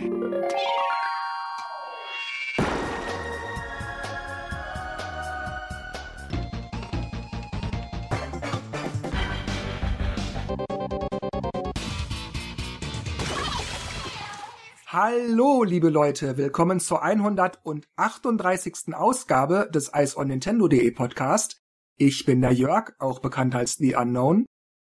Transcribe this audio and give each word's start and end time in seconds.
Hallo, 0.00 0.08
liebe 15.64 15.90
Leute, 15.90 16.38
willkommen 16.38 16.80
zur 16.80 17.02
138. 17.02 18.94
Ausgabe 18.94 19.68
des 19.70 19.90
Ice 19.94 20.16
on 20.16 20.28
Nintendo.de 20.28 20.90
Podcast. 20.92 21.60
Ich 21.98 22.24
bin 22.24 22.40
der 22.40 22.52
Jörg, 22.52 22.94
auch 22.98 23.18
bekannt 23.18 23.54
als 23.54 23.74
The 23.74 23.96
Unknown. 23.96 24.46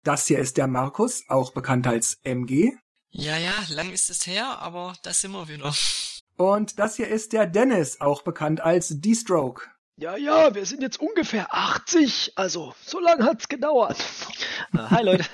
Das 0.02 0.26
hier 0.26 0.40
ist 0.40 0.56
der 0.56 0.66
Markus, 0.66 1.22
auch 1.28 1.52
bekannt 1.52 1.86
als 1.86 2.18
MG. 2.24 2.72
Ja, 3.18 3.38
ja, 3.38 3.54
lang 3.70 3.92
ist 3.92 4.10
es 4.10 4.26
her, 4.26 4.58
aber 4.60 4.94
das 5.02 5.22
sind 5.22 5.32
wir 5.32 5.48
wieder. 5.48 5.72
Und 6.36 6.78
das 6.78 6.96
hier 6.96 7.08
ist 7.08 7.32
der 7.32 7.46
Dennis, 7.46 7.98
auch 8.02 8.20
bekannt 8.20 8.60
als 8.60 9.00
D-Stroke. 9.00 9.62
Ja, 9.96 10.18
ja, 10.18 10.54
wir 10.54 10.66
sind 10.66 10.82
jetzt 10.82 11.00
ungefähr 11.00 11.46
80, 11.50 12.32
also 12.36 12.74
so 12.84 13.00
lange 13.00 13.24
hat's 13.24 13.48
gedauert. 13.48 13.96
Uh, 14.74 14.90
hi 14.90 15.02
Leute. 15.02 15.24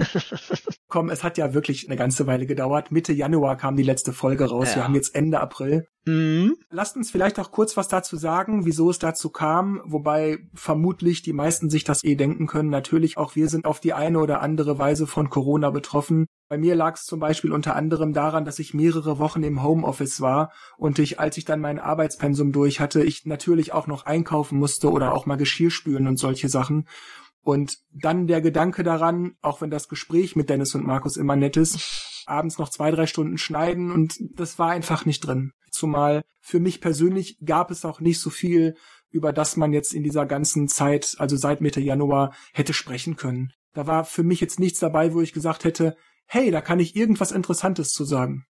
Komm, 0.88 1.10
es 1.10 1.24
hat 1.24 1.38
ja 1.38 1.54
wirklich 1.54 1.88
eine 1.88 1.96
ganze 1.96 2.28
Weile 2.28 2.46
gedauert. 2.46 2.92
Mitte 2.92 3.12
Januar 3.12 3.56
kam 3.56 3.74
die 3.74 3.82
letzte 3.82 4.12
Folge 4.12 4.48
raus. 4.48 4.68
Ja. 4.70 4.76
Wir 4.76 4.84
haben 4.84 4.94
jetzt 4.94 5.16
Ende 5.16 5.40
April. 5.40 5.88
Mhm. 6.04 6.56
Lasst 6.70 6.96
uns 6.96 7.10
vielleicht 7.10 7.38
auch 7.38 7.52
kurz 7.52 7.76
was 7.76 7.86
dazu 7.86 8.16
sagen, 8.16 8.64
wieso 8.64 8.90
es 8.90 8.98
dazu 8.98 9.30
kam, 9.30 9.80
wobei 9.84 10.38
vermutlich 10.52 11.22
die 11.22 11.32
meisten 11.32 11.70
sich 11.70 11.84
das 11.84 12.02
eh 12.02 12.16
denken 12.16 12.46
können. 12.48 12.70
Natürlich 12.70 13.18
auch 13.18 13.36
wir 13.36 13.48
sind 13.48 13.66
auf 13.66 13.78
die 13.78 13.92
eine 13.92 14.18
oder 14.18 14.40
andere 14.40 14.78
Weise 14.78 15.06
von 15.06 15.30
Corona 15.30 15.70
betroffen. 15.70 16.26
Bei 16.48 16.58
mir 16.58 16.74
lag 16.74 16.96
es 16.96 17.04
zum 17.04 17.20
Beispiel 17.20 17.52
unter 17.52 17.76
anderem 17.76 18.12
daran, 18.12 18.44
dass 18.44 18.58
ich 18.58 18.74
mehrere 18.74 19.18
Wochen 19.18 19.44
im 19.44 19.62
Homeoffice 19.62 20.20
war 20.20 20.52
und 20.76 20.98
ich, 20.98 21.20
als 21.20 21.36
ich 21.36 21.44
dann 21.44 21.60
mein 21.60 21.78
Arbeitspensum 21.78 22.50
durch 22.52 22.80
hatte, 22.80 23.04
ich 23.04 23.24
natürlich 23.24 23.72
auch 23.72 23.86
noch 23.86 24.04
einkaufen 24.04 24.58
musste 24.58 24.90
oder 24.90 25.14
auch 25.14 25.24
mal 25.24 25.36
Geschirr 25.36 25.70
spülen 25.70 26.08
und 26.08 26.18
solche 26.18 26.48
Sachen. 26.48 26.88
Und 27.44 27.78
dann 27.92 28.26
der 28.26 28.40
Gedanke 28.40 28.82
daran, 28.82 29.34
auch 29.40 29.60
wenn 29.60 29.70
das 29.70 29.88
Gespräch 29.88 30.36
mit 30.36 30.50
Dennis 30.50 30.74
und 30.74 30.86
Markus 30.86 31.16
immer 31.16 31.36
nett 31.36 31.56
ist, 31.56 32.11
abends 32.26 32.58
noch 32.58 32.68
zwei, 32.68 32.90
drei 32.90 33.06
Stunden 33.06 33.38
schneiden 33.38 33.90
und 33.90 34.14
das 34.34 34.58
war 34.58 34.70
einfach 34.70 35.04
nicht 35.04 35.20
drin. 35.20 35.52
Zumal 35.70 36.22
für 36.40 36.60
mich 36.60 36.80
persönlich 36.80 37.38
gab 37.44 37.70
es 37.70 37.84
auch 37.84 38.00
nicht 38.00 38.20
so 38.20 38.30
viel, 38.30 38.76
über 39.10 39.32
das 39.32 39.56
man 39.56 39.72
jetzt 39.72 39.94
in 39.94 40.02
dieser 40.02 40.26
ganzen 40.26 40.68
Zeit, 40.68 41.16
also 41.18 41.36
seit 41.36 41.60
Mitte 41.60 41.80
Januar, 41.80 42.34
hätte 42.52 42.72
sprechen 42.72 43.16
können. 43.16 43.52
Da 43.74 43.86
war 43.86 44.04
für 44.04 44.22
mich 44.22 44.40
jetzt 44.40 44.60
nichts 44.60 44.80
dabei, 44.80 45.14
wo 45.14 45.20
ich 45.20 45.32
gesagt 45.32 45.64
hätte, 45.64 45.96
hey, 46.26 46.50
da 46.50 46.60
kann 46.60 46.80
ich 46.80 46.96
irgendwas 46.96 47.32
Interessantes 47.32 47.92
zu 47.92 48.04
sagen. 48.04 48.46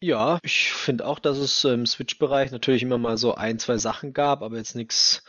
Ja, 0.00 0.38
ich 0.42 0.72
finde 0.72 1.06
auch, 1.06 1.18
dass 1.18 1.38
es 1.38 1.64
im 1.64 1.86
Switch-Bereich 1.86 2.50
natürlich 2.50 2.82
immer 2.82 2.98
mal 2.98 3.16
so 3.16 3.34
ein, 3.34 3.58
zwei 3.58 3.78
Sachen 3.78 4.12
gab, 4.12 4.42
aber 4.42 4.56
jetzt 4.58 4.74
nichts 4.74 5.22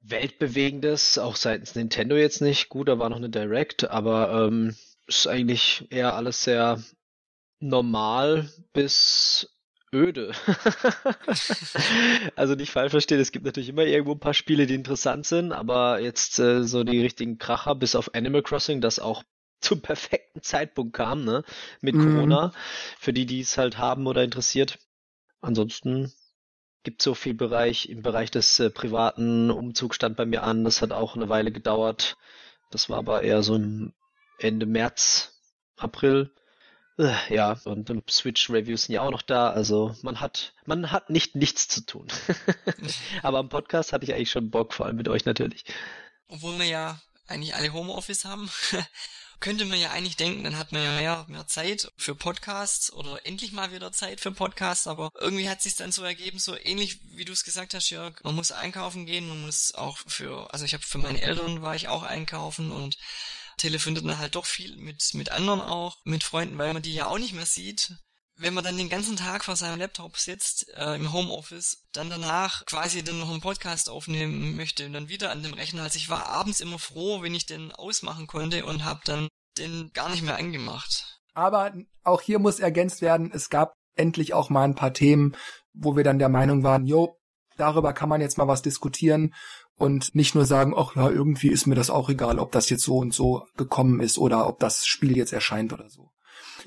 Weltbewegendes, 0.00 1.18
auch 1.18 1.36
seitens 1.36 1.74
Nintendo 1.74 2.16
jetzt 2.16 2.40
nicht. 2.40 2.68
Gut, 2.68 2.88
da 2.88 2.98
war 2.98 3.10
noch 3.10 3.16
eine 3.16 3.30
Direct, 3.30 3.88
aber 3.88 4.48
ähm, 4.48 4.76
ist 5.06 5.26
eigentlich 5.26 5.86
eher 5.90 6.14
alles 6.14 6.42
sehr 6.44 6.82
normal 7.60 8.50
bis 8.72 9.48
öde. 9.92 10.32
also 12.36 12.54
nicht 12.54 12.70
falsch 12.70 12.90
verstehen, 12.90 13.20
es 13.20 13.32
gibt 13.32 13.46
natürlich 13.46 13.68
immer 13.68 13.84
irgendwo 13.84 14.12
ein 14.12 14.20
paar 14.20 14.34
Spiele, 14.34 14.66
die 14.66 14.74
interessant 14.74 15.26
sind, 15.26 15.52
aber 15.52 16.00
jetzt 16.00 16.38
äh, 16.38 16.64
so 16.64 16.84
die 16.84 17.00
richtigen 17.00 17.38
Kracher, 17.38 17.74
bis 17.74 17.94
auf 17.94 18.14
Animal 18.14 18.42
Crossing, 18.42 18.80
das 18.80 18.98
auch 18.98 19.22
zum 19.60 19.80
perfekten 19.80 20.42
Zeitpunkt 20.42 20.94
kam, 20.94 21.24
ne? 21.24 21.42
Mit 21.80 21.94
mhm. 21.94 22.14
Corona. 22.14 22.52
Für 22.98 23.12
die, 23.12 23.26
die 23.26 23.40
es 23.40 23.56
halt 23.56 23.78
haben 23.78 24.06
oder 24.06 24.22
interessiert. 24.22 24.78
Ansonsten 25.40 26.12
gibt 26.82 27.00
so 27.02 27.14
viel 27.14 27.34
Bereich, 27.34 27.88
im 27.88 28.02
Bereich 28.02 28.30
des 28.30 28.60
äh, 28.60 28.70
privaten 28.70 29.50
Umzugs 29.50 29.96
stand 29.96 30.16
bei 30.16 30.26
mir 30.26 30.42
an. 30.42 30.62
Das 30.62 30.82
hat 30.82 30.92
auch 30.92 31.16
eine 31.16 31.28
Weile 31.28 31.50
gedauert. 31.50 32.16
Das 32.70 32.90
war 32.90 32.98
aber 32.98 33.22
eher 33.22 33.42
so 33.42 33.54
im 33.56 33.94
Ende 34.38 34.66
März, 34.66 35.32
April. 35.76 36.32
Äh, 36.98 37.34
ja, 37.34 37.60
und 37.64 37.90
Switch-Reviews 38.10 38.84
sind 38.84 38.94
ja 38.94 39.02
auch 39.02 39.10
noch 39.10 39.22
da. 39.22 39.50
Also 39.50 39.94
man 40.02 40.20
hat, 40.20 40.54
man 40.64 40.90
hat 40.92 41.10
nicht 41.10 41.34
nichts 41.34 41.68
zu 41.68 41.84
tun. 41.84 42.06
aber 43.22 43.38
am 43.38 43.48
Podcast 43.48 43.92
hatte 43.92 44.04
ich 44.04 44.14
eigentlich 44.14 44.30
schon 44.30 44.50
Bock, 44.50 44.72
vor 44.72 44.86
allem 44.86 44.96
mit 44.96 45.08
euch 45.08 45.24
natürlich. 45.24 45.64
Obwohl 46.28 46.58
wir 46.58 46.66
ja 46.66 47.00
eigentlich 47.26 47.54
alle 47.54 47.72
Homeoffice 47.72 48.24
haben. 48.24 48.50
könnte 49.40 49.64
man 49.64 49.78
ja 49.78 49.90
eigentlich 49.90 50.16
denken, 50.16 50.44
dann 50.44 50.58
hat 50.58 50.72
man 50.72 50.82
ja 50.82 50.96
mehr, 50.96 51.24
mehr 51.28 51.46
Zeit 51.46 51.92
für 51.96 52.14
Podcasts 52.14 52.92
oder 52.92 53.26
endlich 53.26 53.52
mal 53.52 53.72
wieder 53.72 53.92
Zeit 53.92 54.20
für 54.20 54.32
Podcasts, 54.32 54.86
aber 54.86 55.10
irgendwie 55.18 55.48
hat 55.48 55.62
sich 55.62 55.76
dann 55.76 55.92
so 55.92 56.02
ergeben, 56.02 56.38
so 56.38 56.56
ähnlich 56.56 57.00
wie 57.14 57.24
du 57.24 57.32
es 57.32 57.44
gesagt 57.44 57.74
hast, 57.74 57.90
Jörg, 57.90 58.14
man 58.24 58.34
muss 58.34 58.52
einkaufen 58.52 59.06
gehen, 59.06 59.28
man 59.28 59.42
muss 59.42 59.74
auch 59.74 59.98
für, 59.98 60.52
also 60.52 60.64
ich 60.64 60.74
habe 60.74 60.82
für 60.82 60.98
meine 60.98 61.20
Eltern 61.20 61.62
war 61.62 61.74
ich 61.74 61.88
auch 61.88 62.02
einkaufen 62.02 62.72
und 62.72 62.96
telefoniert 63.56 64.04
dann 64.04 64.18
halt 64.18 64.34
doch 64.34 64.46
viel 64.46 64.76
mit, 64.76 65.14
mit 65.14 65.30
anderen 65.32 65.60
auch, 65.60 65.98
mit 66.04 66.24
Freunden, 66.24 66.58
weil 66.58 66.72
man 66.72 66.82
die 66.82 66.94
ja 66.94 67.06
auch 67.06 67.18
nicht 67.18 67.34
mehr 67.34 67.46
sieht 67.46 67.92
wenn 68.38 68.54
man 68.54 68.64
dann 68.64 68.76
den 68.76 68.88
ganzen 68.88 69.16
Tag 69.16 69.44
vor 69.44 69.56
seinem 69.56 69.78
Laptop 69.78 70.18
sitzt, 70.18 70.68
äh, 70.76 70.94
im 70.94 71.12
Homeoffice, 71.12 71.84
dann 71.92 72.10
danach 72.10 72.66
quasi 72.66 73.02
dann 73.02 73.18
noch 73.18 73.30
einen 73.30 73.40
Podcast 73.40 73.88
aufnehmen 73.88 74.56
möchte 74.56 74.86
und 74.86 74.92
dann 74.92 75.08
wieder 75.08 75.30
an 75.30 75.42
dem 75.42 75.54
Rechner. 75.54 75.82
Also 75.82 75.96
ich 75.96 76.10
war 76.10 76.26
abends 76.26 76.60
immer 76.60 76.78
froh, 76.78 77.22
wenn 77.22 77.34
ich 77.34 77.46
den 77.46 77.72
ausmachen 77.72 78.26
konnte 78.26 78.66
und 78.66 78.84
habe 78.84 79.00
dann 79.04 79.28
den 79.58 79.90
gar 79.94 80.10
nicht 80.10 80.22
mehr 80.22 80.36
angemacht. 80.36 81.20
Aber 81.32 81.72
auch 82.02 82.20
hier 82.20 82.38
muss 82.38 82.60
ergänzt 82.60 83.00
werden, 83.00 83.30
es 83.32 83.48
gab 83.48 83.72
endlich 83.94 84.34
auch 84.34 84.50
mal 84.50 84.64
ein 84.64 84.74
paar 84.74 84.92
Themen, 84.92 85.34
wo 85.72 85.96
wir 85.96 86.04
dann 86.04 86.18
der 86.18 86.28
Meinung 86.28 86.62
waren, 86.62 86.86
jo, 86.86 87.18
darüber 87.56 87.94
kann 87.94 88.10
man 88.10 88.20
jetzt 88.20 88.36
mal 88.36 88.48
was 88.48 88.60
diskutieren 88.60 89.34
und 89.76 90.14
nicht 90.14 90.34
nur 90.34 90.46
sagen, 90.46 90.74
ach 90.76 90.96
ja, 90.96 91.10
irgendwie 91.10 91.48
ist 91.48 91.66
mir 91.66 91.74
das 91.74 91.90
auch 91.90 92.08
egal, 92.08 92.38
ob 92.38 92.52
das 92.52 92.70
jetzt 92.70 92.84
so 92.84 92.98
und 92.98 93.12
so 93.14 93.46
gekommen 93.56 94.00
ist 94.00 94.18
oder 94.18 94.48
ob 94.48 94.58
das 94.58 94.86
Spiel 94.86 95.16
jetzt 95.16 95.32
erscheint 95.32 95.72
oder 95.72 95.88
so. 95.88 96.10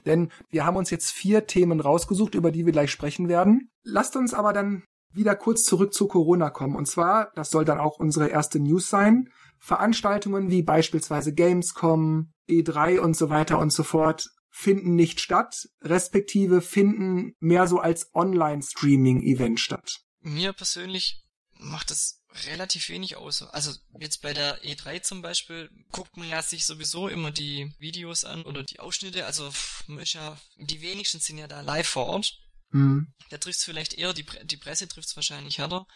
Denn 0.06 0.32
wir 0.50 0.66
haben 0.66 0.78
uns 0.78 0.90
jetzt 0.90 1.12
vier 1.12 1.46
Themen 1.48 1.80
rausgesucht, 1.80 2.36
über 2.36 2.52
die 2.52 2.66
wir 2.66 2.72
gleich 2.72 2.92
sprechen 2.92 3.28
werden. 3.28 3.70
Lasst 3.84 4.16
uns 4.16 4.34
aber 4.34 4.54
dann 4.54 4.84
wieder 5.12 5.36
kurz 5.36 5.64
zurück 5.64 5.94
zu 5.94 6.08
Corona 6.08 6.50
kommen. 6.50 6.76
Und 6.76 6.88
zwar, 6.88 7.32
das 7.36 7.50
soll 7.50 7.66
dann 7.66 7.80
auch 7.80 8.00
unsere 8.00 8.28
erste 8.28 8.60
News 8.60 8.90
sein. 8.90 9.30
Veranstaltungen 9.60 10.52
wie 10.52 10.62
beispielsweise 10.62 11.34
Gamescom, 11.34 12.32
E3 12.48 13.00
und 13.00 13.18
so 13.18 13.30
weiter 13.30 13.60
und 13.60 13.74
so 13.74 13.84
fort 13.84 14.30
finden 14.52 14.96
nicht 14.96 15.20
statt, 15.20 15.68
respektive 15.82 16.62
finden 16.62 17.34
mehr 17.40 17.68
so 17.68 17.80
als 17.80 18.14
Online-Streaming-Event 18.14 19.60
statt. 19.60 20.02
Mir 20.22 20.54
persönlich 20.54 21.24
macht 21.60 21.92
das 21.92 22.19
relativ 22.46 22.90
wenig 22.90 23.16
aus. 23.16 23.42
Also 23.42 23.74
jetzt 24.00 24.22
bei 24.22 24.34
der 24.34 24.64
E3 24.64 25.02
zum 25.02 25.22
Beispiel 25.22 25.70
guckt 25.92 26.16
man 26.18 26.30
ja 26.30 26.42
sich 26.42 26.66
sowieso 26.66 27.08
immer 27.08 27.32
die 27.32 27.74
Videos 27.80 28.24
an 28.24 28.44
oder 28.44 28.64
die 28.64 28.80
Ausschnitte. 28.80 29.26
Also 29.26 29.52
ja, 29.88 30.40
die 30.58 30.82
wenigsten 30.82 31.20
sind 31.20 31.38
ja 31.38 31.48
da 31.48 31.62
live 31.62 31.88
vor 31.88 32.06
Ort. 32.06 32.38
Mhm. 32.72 33.14
Da 33.30 33.38
trifft 33.38 33.60
es 33.60 33.66
vielleicht 33.66 33.94
eher, 33.94 34.14
die, 34.14 34.26
die 34.44 34.58
Presse 34.58 34.88
trifft 34.88 35.10
es 35.10 35.16
wahrscheinlich 35.16 35.58
härter. 35.58 35.88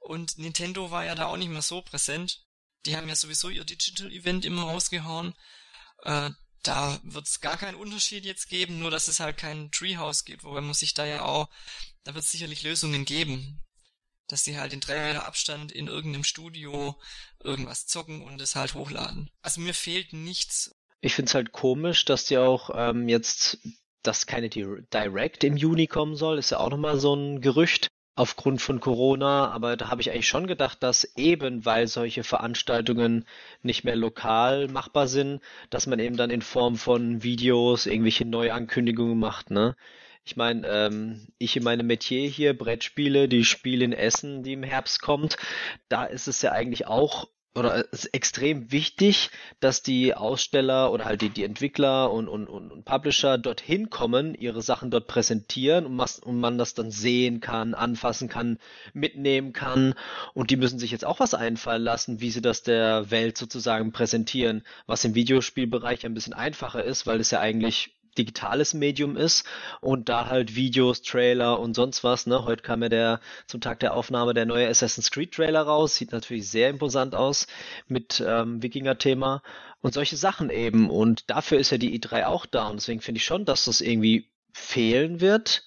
Und 0.00 0.38
Nintendo 0.38 0.90
war 0.90 1.04
ja 1.04 1.14
da 1.14 1.26
auch 1.26 1.36
nicht 1.36 1.50
mehr 1.50 1.62
so 1.62 1.82
präsent. 1.82 2.42
Die 2.84 2.96
haben 2.96 3.08
ja 3.08 3.16
sowieso 3.16 3.48
ihr 3.48 3.64
Digital 3.64 4.10
Event 4.10 4.44
immer 4.44 4.62
rausgehauen. 4.62 5.34
Äh, 6.02 6.30
da 6.62 7.00
wird 7.04 7.28
es 7.28 7.40
gar 7.40 7.56
keinen 7.56 7.76
Unterschied 7.76 8.24
jetzt 8.24 8.48
geben, 8.48 8.80
nur 8.80 8.90
dass 8.90 9.06
es 9.06 9.20
halt 9.20 9.36
kein 9.36 9.70
Treehouse 9.70 10.24
gibt, 10.24 10.42
wobei 10.42 10.60
man 10.60 10.74
sich 10.74 10.94
da 10.94 11.06
ja 11.06 11.22
auch, 11.22 11.48
da 12.02 12.14
wird 12.14 12.24
es 12.24 12.30
sicherlich 12.32 12.64
Lösungen 12.64 13.04
geben 13.04 13.62
dass 14.28 14.44
sie 14.44 14.58
halt 14.58 14.72
in 14.72 14.80
drei 14.80 15.08
Meter 15.08 15.26
Abstand 15.26 15.72
in 15.72 15.86
irgendeinem 15.86 16.24
Studio 16.24 16.96
irgendwas 17.42 17.86
zocken 17.86 18.22
und 18.22 18.40
es 18.40 18.56
halt 18.56 18.74
hochladen. 18.74 19.30
Also 19.42 19.60
mir 19.60 19.74
fehlt 19.74 20.12
nichts. 20.12 20.74
Ich 21.00 21.14
find's 21.14 21.34
halt 21.34 21.52
komisch, 21.52 22.04
dass 22.04 22.24
die 22.24 22.38
auch 22.38 22.70
ähm, 22.74 23.08
jetzt, 23.08 23.58
dass 24.02 24.26
keine 24.26 24.48
Direct 24.48 25.44
im 25.44 25.56
Juni 25.56 25.86
kommen 25.86 26.16
soll, 26.16 26.38
ist 26.38 26.50
ja 26.50 26.58
auch 26.58 26.70
nochmal 26.70 26.98
so 26.98 27.14
ein 27.14 27.40
Gerücht 27.40 27.88
aufgrund 28.16 28.62
von 28.62 28.80
Corona, 28.80 29.50
aber 29.50 29.76
da 29.76 29.90
habe 29.90 30.00
ich 30.00 30.10
eigentlich 30.10 30.26
schon 30.26 30.46
gedacht, 30.46 30.82
dass 30.82 31.04
eben 31.16 31.66
weil 31.66 31.86
solche 31.86 32.24
Veranstaltungen 32.24 33.26
nicht 33.62 33.84
mehr 33.84 33.94
lokal 33.94 34.68
machbar 34.68 35.06
sind, 35.06 35.42
dass 35.68 35.86
man 35.86 35.98
eben 35.98 36.16
dann 36.16 36.30
in 36.30 36.40
Form 36.40 36.76
von 36.76 37.22
Videos 37.22 37.84
irgendwelche 37.84 38.24
Neuankündigungen 38.24 39.18
macht, 39.18 39.50
ne? 39.50 39.76
Ich 40.26 40.34
meine, 40.34 40.66
ähm, 40.66 41.28
ich 41.38 41.56
in 41.56 41.62
meinem 41.62 41.86
Metier 41.86 42.28
hier, 42.28 42.58
Brettspiele, 42.58 43.28
die 43.28 43.44
Spiele 43.44 43.84
in 43.84 43.92
Essen, 43.92 44.42
die 44.42 44.54
im 44.54 44.64
Herbst 44.64 45.00
kommt, 45.00 45.36
da 45.88 46.04
ist 46.04 46.26
es 46.26 46.42
ja 46.42 46.50
eigentlich 46.50 46.88
auch 46.88 47.28
oder 47.56 47.86
es 47.90 48.04
ist 48.04 48.14
extrem 48.14 48.70
wichtig, 48.70 49.30
dass 49.60 49.82
die 49.82 50.14
Aussteller 50.14 50.92
oder 50.92 51.06
halt 51.06 51.22
die, 51.22 51.30
die 51.30 51.44
Entwickler 51.44 52.12
und, 52.12 52.28
und, 52.28 52.48
und 52.48 52.84
Publisher 52.84 53.38
dorthin 53.38 53.88
kommen, 53.88 54.34
ihre 54.34 54.60
Sachen 54.60 54.90
dort 54.90 55.06
präsentieren 55.06 55.86
und, 55.86 55.96
was, 55.96 56.18
und 56.18 56.38
man 56.38 56.58
das 56.58 56.74
dann 56.74 56.90
sehen 56.90 57.40
kann, 57.40 57.72
anfassen 57.72 58.28
kann, 58.28 58.58
mitnehmen 58.92 59.54
kann. 59.54 59.94
Und 60.34 60.50
die 60.50 60.56
müssen 60.56 60.78
sich 60.78 60.90
jetzt 60.90 61.06
auch 61.06 61.18
was 61.18 61.32
einfallen 61.32 61.82
lassen, 61.82 62.20
wie 62.20 62.30
sie 62.30 62.42
das 62.42 62.62
der 62.62 63.10
Welt 63.10 63.38
sozusagen 63.38 63.90
präsentieren, 63.90 64.62
was 64.86 65.04
im 65.06 65.14
Videospielbereich 65.14 66.04
ein 66.04 66.14
bisschen 66.14 66.34
einfacher 66.34 66.84
ist, 66.84 67.06
weil 67.06 67.20
es 67.20 67.30
ja 67.30 67.40
eigentlich 67.40 67.95
digitales 68.18 68.74
Medium 68.74 69.16
ist 69.16 69.46
und 69.80 70.08
da 70.08 70.26
halt 70.26 70.54
Videos, 70.54 71.02
Trailer 71.02 71.60
und 71.60 71.74
sonst 71.74 72.04
was, 72.04 72.26
ne? 72.26 72.44
Heute 72.44 72.62
kam 72.62 72.82
ja 72.82 72.88
der 72.88 73.20
zum 73.46 73.60
Tag 73.60 73.80
der 73.80 73.94
Aufnahme 73.94 74.34
der 74.34 74.46
neue 74.46 74.68
Assassin's 74.68 75.10
Creed 75.10 75.32
Trailer 75.32 75.62
raus, 75.62 75.96
sieht 75.96 76.12
natürlich 76.12 76.48
sehr 76.48 76.70
imposant 76.70 77.14
aus 77.14 77.46
mit 77.88 78.22
ähm, 78.26 78.62
Wikinger-Thema 78.62 79.42
und 79.80 79.94
solche 79.94 80.16
Sachen 80.16 80.50
eben. 80.50 80.90
Und 80.90 81.30
dafür 81.30 81.58
ist 81.58 81.70
ja 81.70 81.78
die 81.78 81.98
E3 81.98 82.26
auch 82.26 82.46
da 82.46 82.68
und 82.68 82.76
deswegen 82.76 83.00
finde 83.00 83.18
ich 83.18 83.24
schon, 83.24 83.44
dass 83.44 83.66
das 83.66 83.80
irgendwie 83.80 84.30
fehlen 84.52 85.20
wird 85.20 85.64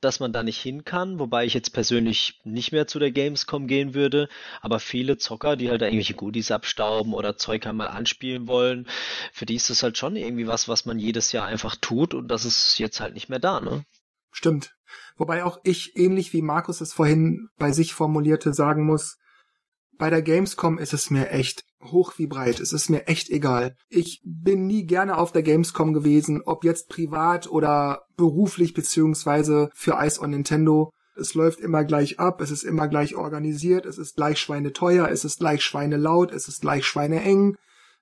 dass 0.00 0.20
man 0.20 0.32
da 0.32 0.42
nicht 0.42 0.60
hin 0.60 0.84
kann, 0.84 1.18
wobei 1.18 1.44
ich 1.44 1.54
jetzt 1.54 1.72
persönlich 1.72 2.40
nicht 2.44 2.72
mehr 2.72 2.86
zu 2.86 2.98
der 2.98 3.10
Gamescom 3.10 3.66
gehen 3.66 3.94
würde, 3.94 4.28
aber 4.60 4.80
viele 4.80 5.18
Zocker, 5.18 5.56
die 5.56 5.70
halt 5.70 5.82
da 5.82 5.86
irgendwelche 5.86 6.14
Goodies 6.14 6.50
abstauben 6.50 7.14
oder 7.14 7.36
Zeug 7.36 7.66
einmal 7.66 7.88
anspielen 7.88 8.48
wollen, 8.48 8.86
für 9.32 9.46
die 9.46 9.56
ist 9.56 9.70
das 9.70 9.82
halt 9.82 9.98
schon 9.98 10.16
irgendwie 10.16 10.46
was, 10.46 10.68
was 10.68 10.86
man 10.86 10.98
jedes 10.98 11.32
Jahr 11.32 11.46
einfach 11.46 11.76
tut 11.76 12.14
und 12.14 12.28
das 12.28 12.44
ist 12.44 12.78
jetzt 12.78 13.00
halt 13.00 13.14
nicht 13.14 13.28
mehr 13.28 13.40
da, 13.40 13.60
ne? 13.60 13.84
Stimmt. 14.32 14.74
Wobei 15.16 15.44
auch 15.44 15.60
ich, 15.64 15.96
ähnlich 15.96 16.32
wie 16.32 16.42
Markus 16.42 16.80
es 16.80 16.92
vorhin 16.92 17.48
bei 17.58 17.72
sich 17.72 17.92
formulierte, 17.92 18.54
sagen 18.54 18.86
muss, 18.86 19.18
bei 19.98 20.08
der 20.08 20.22
Gamescom 20.22 20.78
ist 20.78 20.94
es 20.94 21.10
mir 21.10 21.30
echt 21.30 21.64
hoch 21.82 22.14
wie 22.16 22.26
breit. 22.26 22.60
Es 22.60 22.72
ist 22.72 22.90
mir 22.90 23.06
echt 23.08 23.30
egal. 23.30 23.74
Ich 23.88 24.20
bin 24.24 24.66
nie 24.66 24.86
gerne 24.86 25.18
auf 25.18 25.32
der 25.32 25.42
Gamescom 25.42 25.92
gewesen, 25.92 26.42
ob 26.44 26.64
jetzt 26.64 26.88
privat 26.88 27.50
oder 27.50 28.02
beruflich 28.16 28.74
beziehungsweise 28.74 29.70
für 29.74 29.98
Ice 30.00 30.20
on 30.20 30.30
Nintendo. 30.30 30.92
Es 31.16 31.34
läuft 31.34 31.60
immer 31.60 31.84
gleich 31.84 32.18
ab, 32.18 32.40
es 32.40 32.50
ist 32.50 32.62
immer 32.62 32.88
gleich 32.88 33.16
organisiert, 33.16 33.84
es 33.84 33.98
ist 33.98 34.16
gleich 34.16 34.38
schweineteuer, 34.38 35.08
es 35.08 35.24
ist 35.24 35.38
gleich 35.38 35.62
schweinelaut, 35.62 36.32
es 36.32 36.48
ist 36.48 36.60
gleich 36.60 36.86
schweineeng 36.86 37.56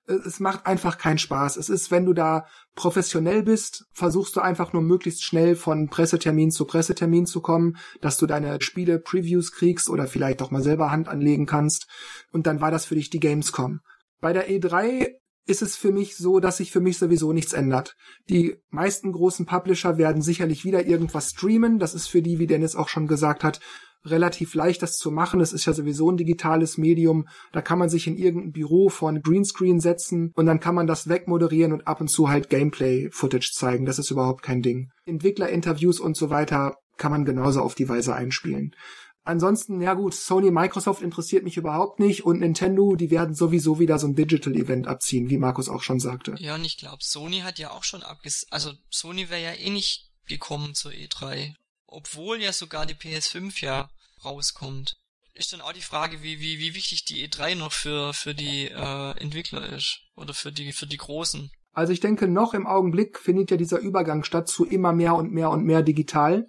es 0.09 0.39
macht 0.39 0.65
einfach 0.65 0.97
keinen 0.97 1.19
Spaß. 1.19 1.57
Es 1.57 1.69
ist, 1.69 1.91
wenn 1.91 2.05
du 2.05 2.13
da 2.13 2.47
professionell 2.75 3.43
bist, 3.43 3.85
versuchst 3.93 4.35
du 4.35 4.41
einfach 4.41 4.73
nur 4.73 4.81
möglichst 4.81 5.23
schnell 5.23 5.55
von 5.55 5.89
Pressetermin 5.89 6.51
zu 6.51 6.65
Pressetermin 6.65 7.25
zu 7.25 7.41
kommen, 7.41 7.77
dass 8.01 8.17
du 8.17 8.25
deine 8.25 8.59
Spiele 8.61 8.99
Previews 8.99 9.51
kriegst 9.51 9.89
oder 9.89 10.07
vielleicht 10.07 10.41
auch 10.41 10.51
mal 10.51 10.63
selber 10.63 10.91
Hand 10.91 11.07
anlegen 11.07 11.45
kannst. 11.45 11.87
Und 12.31 12.47
dann 12.47 12.59
war 12.59 12.71
das 12.71 12.85
für 12.85 12.95
dich 12.95 13.09
die 13.09 13.19
Gamescom. 13.19 13.81
Bei 14.19 14.33
der 14.33 14.49
E3 14.49 15.07
ist 15.45 15.61
es 15.61 15.75
für 15.75 15.91
mich 15.91 16.15
so, 16.15 16.39
dass 16.39 16.57
sich 16.57 16.71
für 16.71 16.79
mich 16.79 16.97
sowieso 16.97 17.33
nichts 17.33 17.53
ändert. 17.53 17.95
Die 18.29 18.57
meisten 18.69 19.11
großen 19.11 19.45
Publisher 19.45 19.97
werden 19.97 20.21
sicherlich 20.21 20.63
wieder 20.63 20.85
irgendwas 20.85 21.29
streamen. 21.29 21.79
Das 21.79 21.95
ist 21.95 22.07
für 22.07 22.21
die, 22.21 22.37
wie 22.37 22.47
Dennis 22.47 22.75
auch 22.75 22.87
schon 22.87 23.07
gesagt 23.07 23.43
hat, 23.43 23.59
relativ 24.05 24.53
leicht, 24.53 24.81
das 24.81 24.97
zu 24.97 25.11
machen. 25.11 25.41
Es 25.41 25.53
ist 25.53 25.65
ja 25.65 25.73
sowieso 25.73 26.09
ein 26.09 26.17
digitales 26.17 26.77
Medium. 26.77 27.27
Da 27.51 27.61
kann 27.61 27.79
man 27.79 27.89
sich 27.89 28.07
in 28.07 28.17
irgendein 28.17 28.51
Büro 28.51 28.89
vor 28.89 29.09
ein 29.09 29.21
Greenscreen 29.21 29.79
setzen 29.79 30.31
und 30.35 30.45
dann 30.45 30.59
kann 30.59 30.75
man 30.75 30.87
das 30.87 31.09
wegmoderieren 31.09 31.73
und 31.73 31.87
ab 31.87 32.01
und 32.01 32.09
zu 32.09 32.29
halt 32.29 32.49
Gameplay-Footage 32.49 33.51
zeigen. 33.53 33.85
Das 33.85 33.99
ist 33.99 34.11
überhaupt 34.11 34.41
kein 34.41 34.61
Ding. 34.61 34.91
Entwicklerinterviews 35.05 35.99
und 35.99 36.15
so 36.15 36.29
weiter 36.29 36.77
kann 36.97 37.11
man 37.11 37.25
genauso 37.25 37.61
auf 37.61 37.75
die 37.75 37.89
Weise 37.89 38.15
einspielen. 38.15 38.75
Ansonsten, 39.23 39.81
ja 39.81 39.93
gut, 39.93 40.15
Sony, 40.15 40.49
Microsoft 40.49 41.01
interessiert 41.01 41.43
mich 41.43 41.57
überhaupt 41.57 41.99
nicht 41.99 42.25
und 42.25 42.39
Nintendo, 42.39 42.95
die 42.95 43.11
werden 43.11 43.35
sowieso 43.35 43.77
wieder 43.77 43.99
so 43.99 44.07
ein 44.07 44.15
Digital-Event 44.15 44.87
abziehen, 44.87 45.29
wie 45.29 45.37
Markus 45.37 45.69
auch 45.69 45.83
schon 45.83 45.99
sagte. 45.99 46.35
Ja, 46.39 46.55
und 46.55 46.65
ich 46.65 46.77
glaube, 46.77 46.97
Sony 47.01 47.41
hat 47.41 47.59
ja 47.59 47.69
auch 47.71 47.83
schon 47.83 48.01
abges... 48.01 48.47
Also 48.49 48.71
Sony 48.89 49.29
wäre 49.29 49.43
ja 49.43 49.53
eh 49.53 49.69
nicht 49.69 50.09
gekommen 50.27 50.73
zur 50.73 50.91
E3 50.91 51.53
obwohl 51.91 52.41
ja 52.41 52.53
sogar 52.53 52.85
die 52.85 52.95
PS5 52.95 53.63
ja 53.63 53.89
rauskommt. 54.23 54.97
Ist 55.33 55.53
dann 55.53 55.61
auch 55.61 55.73
die 55.73 55.81
Frage, 55.81 56.21
wie, 56.21 56.39
wie, 56.39 56.59
wie 56.59 56.75
wichtig 56.75 57.05
die 57.05 57.27
E3 57.27 57.55
noch 57.55 57.71
für, 57.71 58.13
für 58.13 58.35
die 58.35 58.67
äh, 58.67 59.11
Entwickler 59.19 59.69
ist 59.69 60.01
oder 60.15 60.33
für 60.33 60.51
die, 60.51 60.73
für 60.73 60.87
die 60.87 60.97
Großen. 60.97 61.49
Also 61.71 61.93
ich 61.93 61.99
denke, 61.99 62.27
noch 62.27 62.53
im 62.53 62.67
Augenblick 62.67 63.19
findet 63.19 63.51
ja 63.51 63.57
dieser 63.57 63.79
Übergang 63.79 64.23
statt 64.23 64.49
zu 64.49 64.65
immer 64.65 64.91
mehr 64.91 65.15
und 65.15 65.31
mehr 65.31 65.49
und 65.49 65.63
mehr 65.63 65.81
digital. 65.81 66.47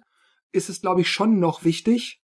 Ist 0.51 0.69
es, 0.69 0.81
glaube 0.81 1.01
ich, 1.01 1.09
schon 1.09 1.39
noch 1.39 1.63
wichtig, 1.63 2.20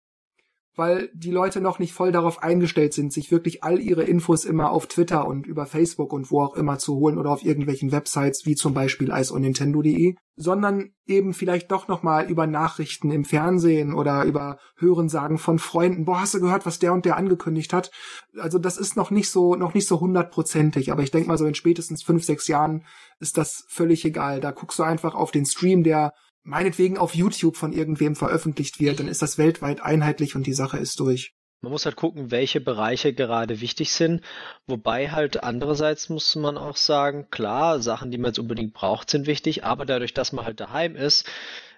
weil 0.78 1.10
die 1.14 1.32
Leute 1.32 1.60
noch 1.60 1.80
nicht 1.80 1.94
voll 1.94 2.12
darauf 2.12 2.44
eingestellt 2.44 2.94
sind, 2.94 3.12
sich 3.12 3.32
wirklich 3.32 3.64
all 3.64 3.80
ihre 3.80 4.04
Infos 4.04 4.46
immer 4.46 4.72
auf 4.72 4.86
Twitter 4.86 5.28
und 5.28 5.48
über 5.48 5.66
Facebook 5.66 6.14
und 6.14 6.32
wo 6.32 6.42
auch 6.42 6.56
immer 6.56 6.78
zu 6.78 6.96
holen 6.96 7.18
oder 7.18 7.32
auf 7.32 7.44
irgendwelchen 7.44 7.92
Websites 7.92 8.46
wie 8.46 8.56
zum 8.56 8.76
Beispiel 8.76 9.12
iceonnintendo.de, 9.12 10.16
sondern 10.36 10.92
eben 11.08 11.34
vielleicht 11.34 11.72
doch 11.72 11.88
nochmal 11.88 12.30
über 12.30 12.46
Nachrichten 12.46 13.10
im 13.10 13.26
Fernsehen 13.26 13.92
oder 13.96 14.24
über 14.24 14.60
Hörensagen 14.78 15.40
von 15.40 15.58
Freunden. 15.58 16.06
Boah, 16.06 16.22
hast 16.22 16.36
du 16.36 16.40
gehört, 16.40 16.68
was 16.68 16.78
der 16.78 16.94
und 16.94 17.06
der 17.06 17.18
angekündigt 17.18 17.74
hat? 17.74 17.90
Also 18.38 18.60
das 18.60 18.78
ist 18.78 18.96
noch 18.96 19.10
nicht 19.10 19.32
so, 19.32 19.56
noch 19.56 19.74
nicht 19.74 19.88
so 19.88 20.00
hundertprozentig, 20.00 20.92
aber 20.92 21.02
ich 21.02 21.10
denke 21.10 21.28
mal 21.28 21.40
so 21.40 21.46
in 21.48 21.56
spätestens 21.56 22.04
fünf, 22.04 22.24
sechs 22.24 22.48
Jahren 22.48 22.86
ist 23.20 23.38
das 23.40 23.66
völlig 23.68 24.06
egal. 24.06 24.42
Da 24.42 24.52
guckst 24.52 24.78
du 24.78 24.84
einfach 24.84 25.16
auf 25.16 25.32
den 25.32 25.48
Stream, 25.48 25.84
der 25.84 26.14
meinetwegen 26.48 26.98
auf 26.98 27.14
YouTube 27.14 27.58
von 27.58 27.74
irgendwem 27.74 28.16
veröffentlicht 28.16 28.80
wird, 28.80 29.00
dann 29.00 29.08
ist 29.08 29.22
das 29.22 29.38
weltweit 29.38 29.82
einheitlich 29.82 30.36
und 30.36 30.48
die 30.48 30.54
Sache 30.54 30.78
ist 30.78 31.00
durch. 31.00 31.37
Man 31.62 31.72
muss 31.72 31.86
halt 31.86 31.96
gucken, 31.96 32.30
welche 32.30 32.62
Bereiche 32.62 33.14
gerade 33.14 33.62
wichtig 33.62 33.92
sind. 33.92 34.22
Wobei 34.68 35.10
halt 35.10 35.44
andererseits 35.44 36.08
muss 36.10 36.36
man 36.36 36.58
auch 36.58 36.76
sagen, 36.76 37.28
klar, 37.32 37.82
Sachen, 37.82 38.12
die 38.12 38.20
man 38.20 38.30
jetzt 38.30 38.40
unbedingt 38.40 38.74
braucht, 38.74 39.10
sind 39.10 39.26
wichtig, 39.26 39.64
aber 39.64 39.86
dadurch, 39.86 40.14
dass 40.14 40.34
man 40.34 40.46
halt 40.46 40.60
daheim 40.60 40.96
ist, 40.96 41.28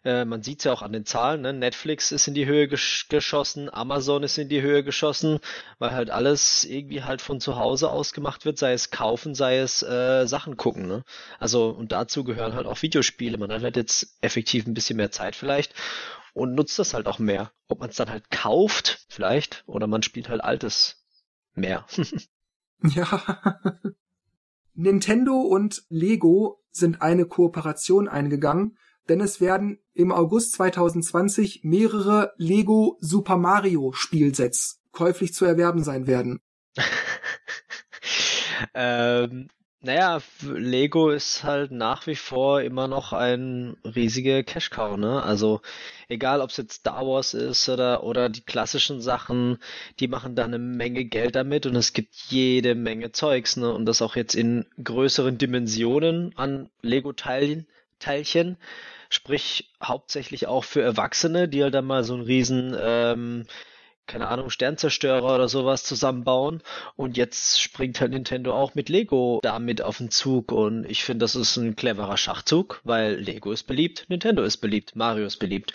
äh, 0.05 0.25
man 0.25 0.43
sieht 0.43 0.59
es 0.59 0.65
ja 0.65 0.73
auch 0.73 0.81
an 0.81 0.93
den 0.93 1.05
Zahlen, 1.05 1.41
ne? 1.41 1.53
Netflix 1.53 2.11
ist 2.11 2.27
in 2.27 2.33
die 2.33 2.45
Höhe 2.45 2.67
gesch 2.67 3.07
geschossen, 3.09 3.73
Amazon 3.73 4.23
ist 4.23 4.37
in 4.37 4.49
die 4.49 4.61
Höhe 4.61 4.83
geschossen, 4.83 5.39
weil 5.77 5.91
halt 5.91 6.09
alles 6.09 6.63
irgendwie 6.63 7.03
halt 7.03 7.21
von 7.21 7.39
zu 7.41 7.57
Hause 7.57 7.89
aus 7.89 8.13
gemacht 8.13 8.45
wird, 8.45 8.57
sei 8.57 8.73
es 8.73 8.91
kaufen, 8.91 9.35
sei 9.35 9.59
es 9.59 9.83
äh, 9.83 10.25
Sachen 10.25 10.57
gucken. 10.57 10.87
Ne? 10.87 11.03
Also 11.39 11.69
und 11.69 11.91
dazu 11.91 12.23
gehören 12.23 12.53
halt 12.53 12.67
auch 12.67 12.81
Videospiele. 12.81 13.37
Man 13.37 13.51
hat 13.51 13.63
halt 13.63 13.75
jetzt 13.75 14.15
effektiv 14.21 14.67
ein 14.67 14.73
bisschen 14.73 14.97
mehr 14.97 15.11
Zeit 15.11 15.35
vielleicht 15.35 15.73
und 16.33 16.53
nutzt 16.53 16.79
das 16.79 16.93
halt 16.93 17.07
auch 17.07 17.19
mehr. 17.19 17.51
Ob 17.67 17.79
man 17.79 17.89
es 17.89 17.95
dann 17.95 18.09
halt 18.09 18.29
kauft, 18.31 19.05
vielleicht, 19.09 19.63
oder 19.67 19.87
man 19.87 20.03
spielt 20.03 20.29
halt 20.29 20.43
altes 20.43 21.05
mehr. 21.53 21.85
ja. 22.83 23.59
Nintendo 24.73 25.41
und 25.41 25.83
Lego 25.89 26.63
sind 26.71 27.01
eine 27.01 27.25
Kooperation 27.25 28.07
eingegangen, 28.07 28.77
denn 29.09 29.21
es 29.21 29.41
werden 29.41 29.79
im 29.93 30.11
August 30.11 30.53
2020 30.53 31.61
mehrere 31.63 32.33
Lego 32.37 32.97
Super 33.01 33.37
Mario 33.37 33.91
Spielsets 33.91 34.81
käuflich 34.91 35.33
zu 35.33 35.45
erwerben 35.45 35.83
sein 35.83 36.07
werden. 36.07 36.41
ähm, 38.73 39.49
naja, 39.81 40.21
Lego 40.41 41.09
ist 41.09 41.43
halt 41.43 41.71
nach 41.71 42.05
wie 42.07 42.15
vor 42.15 42.61
immer 42.61 42.87
noch 42.87 43.13
ein 43.13 43.77
riesiger 43.83 44.43
Cash-Cow, 44.43 44.97
ne? 44.97 45.23
Also 45.23 45.61
egal, 46.09 46.41
ob 46.41 46.49
es 46.49 46.57
jetzt 46.57 46.73
Star 46.73 47.05
Wars 47.07 47.33
ist 47.33 47.69
oder, 47.69 48.03
oder 48.03 48.29
die 48.29 48.41
klassischen 48.41 48.99
Sachen, 49.01 49.57
die 49.99 50.07
machen 50.07 50.35
da 50.35 50.43
eine 50.43 50.59
Menge 50.59 51.05
Geld 51.05 51.35
damit 51.35 51.65
und 51.65 51.75
es 51.75 51.93
gibt 51.93 52.13
jede 52.29 52.75
Menge 52.75 53.11
Zeugs, 53.13 53.55
ne? 53.57 53.73
Und 53.73 53.85
das 53.85 54.01
auch 54.01 54.15
jetzt 54.15 54.35
in 54.35 54.65
größeren 54.83 55.37
Dimensionen 55.37 56.33
an 56.35 56.69
Lego-Teilchen. 56.81 57.67
Teilchen 57.99 58.57
sprich 59.09 59.71
hauptsächlich 59.83 60.47
auch 60.47 60.63
für 60.63 60.81
Erwachsene, 60.81 61.47
die 61.47 61.63
halt 61.63 61.73
dann 61.73 61.85
mal 61.85 62.03
so 62.03 62.13
einen 62.13 62.23
riesen, 62.23 62.75
ähm, 62.79 63.45
keine 64.09 64.27
Ahnung, 64.27 64.49
Sternzerstörer 64.49 65.35
oder 65.35 65.47
sowas 65.47 65.83
zusammenbauen. 65.83 66.61
Und 66.97 67.15
jetzt 67.15 67.61
springt 67.61 68.01
halt 68.01 68.11
Nintendo 68.11 68.53
auch 68.53 68.75
mit 68.75 68.89
Lego 68.89 69.39
damit 69.43 69.81
auf 69.81 69.99
den 69.99 70.11
Zug. 70.11 70.51
Und 70.51 70.85
ich 70.85 71.03
finde, 71.05 71.23
das 71.23 71.35
ist 71.35 71.55
ein 71.55 71.75
cleverer 71.77 72.17
Schachzug, 72.17 72.81
weil 72.83 73.15
Lego 73.15 73.51
ist 73.51 73.63
beliebt, 73.63 74.05
Nintendo 74.09 74.43
ist 74.43 74.57
beliebt, 74.57 74.95
Mario 74.95 75.25
ist 75.25 75.37
beliebt. 75.37 75.73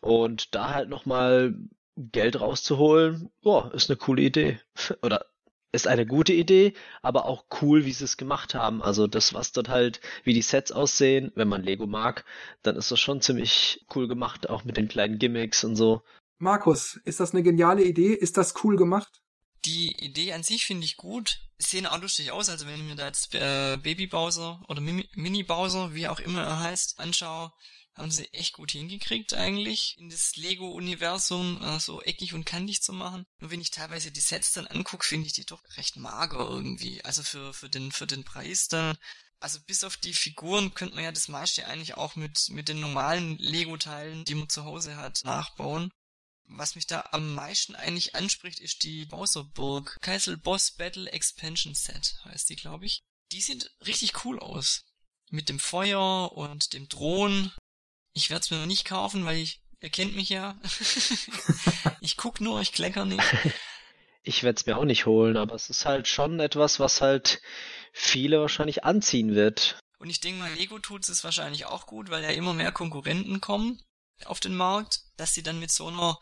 Und 0.00 0.54
da 0.54 0.74
halt 0.74 0.88
nochmal 0.88 1.54
Geld 1.96 2.40
rauszuholen, 2.40 3.30
boah, 3.42 3.72
ist 3.74 3.90
eine 3.90 3.96
coole 3.96 4.22
Idee. 4.22 4.58
Oder 5.02 5.26
ist 5.72 5.88
eine 5.88 6.06
gute 6.06 6.32
Idee, 6.32 6.72
aber 7.02 7.26
auch 7.26 7.44
cool, 7.60 7.84
wie 7.84 7.92
sie 7.92 8.04
es 8.04 8.16
gemacht 8.16 8.54
haben. 8.54 8.80
Also 8.80 9.06
das, 9.08 9.34
was 9.34 9.52
dort 9.52 9.68
halt, 9.68 10.00
wie 10.22 10.32
die 10.32 10.42
Sets 10.42 10.70
aussehen, 10.72 11.32
wenn 11.34 11.48
man 11.48 11.64
Lego 11.64 11.86
mag, 11.86 12.24
dann 12.62 12.76
ist 12.76 12.92
das 12.92 13.00
schon 13.00 13.20
ziemlich 13.20 13.84
cool 13.94 14.06
gemacht, 14.06 14.48
auch 14.48 14.64
mit 14.64 14.76
den 14.76 14.88
kleinen 14.88 15.18
Gimmicks 15.18 15.64
und 15.64 15.74
so. 15.76 16.02
Markus, 16.38 17.00
ist 17.04 17.20
das 17.20 17.32
eine 17.32 17.42
geniale 17.42 17.84
Idee? 17.84 18.12
Ist 18.12 18.36
das 18.36 18.54
cool 18.64 18.76
gemacht? 18.76 19.22
Die 19.64 19.92
Idee 20.04 20.32
an 20.32 20.42
sich 20.42 20.66
finde 20.66 20.84
ich 20.84 20.96
gut. 20.96 21.40
Sehen 21.58 21.86
auch 21.86 22.00
lustig 22.00 22.32
aus, 22.32 22.48
also 22.50 22.66
wenn 22.66 22.80
ich 22.80 22.86
mir 22.86 22.96
da 22.96 23.06
jetzt 23.06 23.34
äh, 23.34 23.78
Baby 23.82 24.06
Bowser 24.06 24.62
oder 24.68 24.80
Mini 24.80 25.42
Bowser, 25.42 25.94
wie 25.94 26.08
auch 26.08 26.20
immer 26.20 26.42
er 26.42 26.60
heißt, 26.60 26.98
anschaue, 26.98 27.52
haben 27.94 28.10
sie 28.10 28.32
echt 28.32 28.54
gut 28.54 28.72
hingekriegt 28.72 29.34
eigentlich, 29.34 29.96
in 29.98 30.10
das 30.10 30.36
Lego-Universum 30.36 31.62
äh, 31.62 31.78
so 31.78 32.02
eckig 32.02 32.34
und 32.34 32.44
kantig 32.44 32.82
zu 32.82 32.92
machen. 32.92 33.24
Nur 33.38 33.50
wenn 33.50 33.60
ich 33.60 33.70
teilweise 33.70 34.10
die 34.10 34.20
Sets 34.20 34.52
dann 34.52 34.66
angucke, 34.66 35.06
finde 35.06 35.26
ich 35.26 35.32
die 35.32 35.46
doch 35.46 35.62
recht 35.76 35.96
mager 35.96 36.40
irgendwie. 36.40 37.04
Also 37.04 37.22
für, 37.22 37.54
für, 37.54 37.68
den, 37.68 37.92
für 37.92 38.06
den 38.06 38.24
Preis 38.24 38.68
dann. 38.68 38.98
Also 39.38 39.60
bis 39.66 39.84
auf 39.84 39.96
die 39.96 40.14
Figuren 40.14 40.74
könnte 40.74 40.96
man 40.96 41.04
ja 41.04 41.12
das 41.12 41.28
meiste 41.28 41.66
eigentlich 41.66 41.96
auch 41.96 42.16
mit, 42.16 42.48
mit 42.50 42.68
den 42.68 42.80
normalen 42.80 43.38
Lego-Teilen, 43.38 44.24
die 44.24 44.34
man 44.34 44.48
zu 44.48 44.64
Hause 44.64 44.96
hat, 44.96 45.20
nachbauen. 45.24 45.92
Was 46.46 46.74
mich 46.74 46.86
da 46.86 47.08
am 47.12 47.34
meisten 47.34 47.74
eigentlich 47.74 48.14
anspricht, 48.14 48.60
ist 48.60 48.84
die 48.84 49.06
Bowserburg. 49.06 49.98
Castle 50.00 50.36
Boss 50.36 50.70
Battle 50.70 51.10
Expansion 51.10 51.74
Set 51.74 52.16
heißt 52.24 52.48
die, 52.50 52.56
glaube 52.56 52.86
ich. 52.86 53.02
Die 53.32 53.40
sieht 53.40 53.70
richtig 53.86 54.24
cool 54.24 54.38
aus. 54.38 54.84
mit 55.30 55.48
dem 55.48 55.58
Feuer 55.58 56.32
und 56.32 56.74
dem 56.74 56.88
Drohnen. 56.88 57.52
Ich 58.12 58.30
werde 58.30 58.42
es 58.42 58.50
mir 58.50 58.58
noch 58.58 58.66
nicht 58.66 58.84
kaufen, 58.84 59.24
weil 59.24 59.38
ich, 59.38 59.62
ihr 59.80 59.90
kennt 59.90 60.14
mich 60.14 60.28
ja. 60.28 60.60
ich 62.00 62.16
guck 62.16 62.40
nur, 62.40 62.60
ich 62.60 62.72
klecker 62.72 63.04
nicht. 63.04 63.22
Ich 64.26 64.42
werde 64.42 64.58
es 64.58 64.64
mir 64.64 64.78
auch 64.78 64.86
nicht 64.86 65.04
holen, 65.04 65.36
aber 65.36 65.54
es 65.54 65.68
ist 65.68 65.84
halt 65.84 66.08
schon 66.08 66.40
etwas, 66.40 66.80
was 66.80 67.02
halt 67.02 67.42
viele 67.92 68.40
wahrscheinlich 68.40 68.82
anziehen 68.82 69.34
wird. 69.34 69.78
Und 69.98 70.08
ich 70.08 70.20
denke 70.20 70.40
mal, 70.40 70.54
Lego 70.54 70.78
tut 70.78 71.06
es 71.06 71.24
wahrscheinlich 71.24 71.66
auch 71.66 71.84
gut, 71.84 72.08
weil 72.08 72.22
ja 72.22 72.30
immer 72.30 72.54
mehr 72.54 72.72
Konkurrenten 72.72 73.42
kommen 73.42 73.82
auf 74.26 74.40
den 74.40 74.54
Markt, 74.54 75.00
dass 75.16 75.34
sie 75.34 75.42
dann 75.42 75.60
mit 75.60 75.70
so 75.70 75.88
einer 75.88 76.18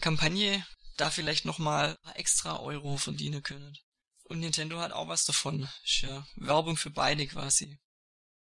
Kampagne 0.00 0.64
da 0.96 1.10
vielleicht 1.10 1.44
nochmal 1.44 1.96
extra 2.14 2.60
Euro 2.60 2.96
verdienen 2.96 3.42
können. 3.42 3.76
Und 4.24 4.40
Nintendo 4.40 4.78
hat 4.78 4.92
auch 4.92 5.08
was 5.08 5.24
davon. 5.24 5.68
Ist 5.84 6.02
ja 6.02 6.26
Werbung 6.36 6.76
für 6.76 6.90
beide 6.90 7.26
quasi. 7.26 7.78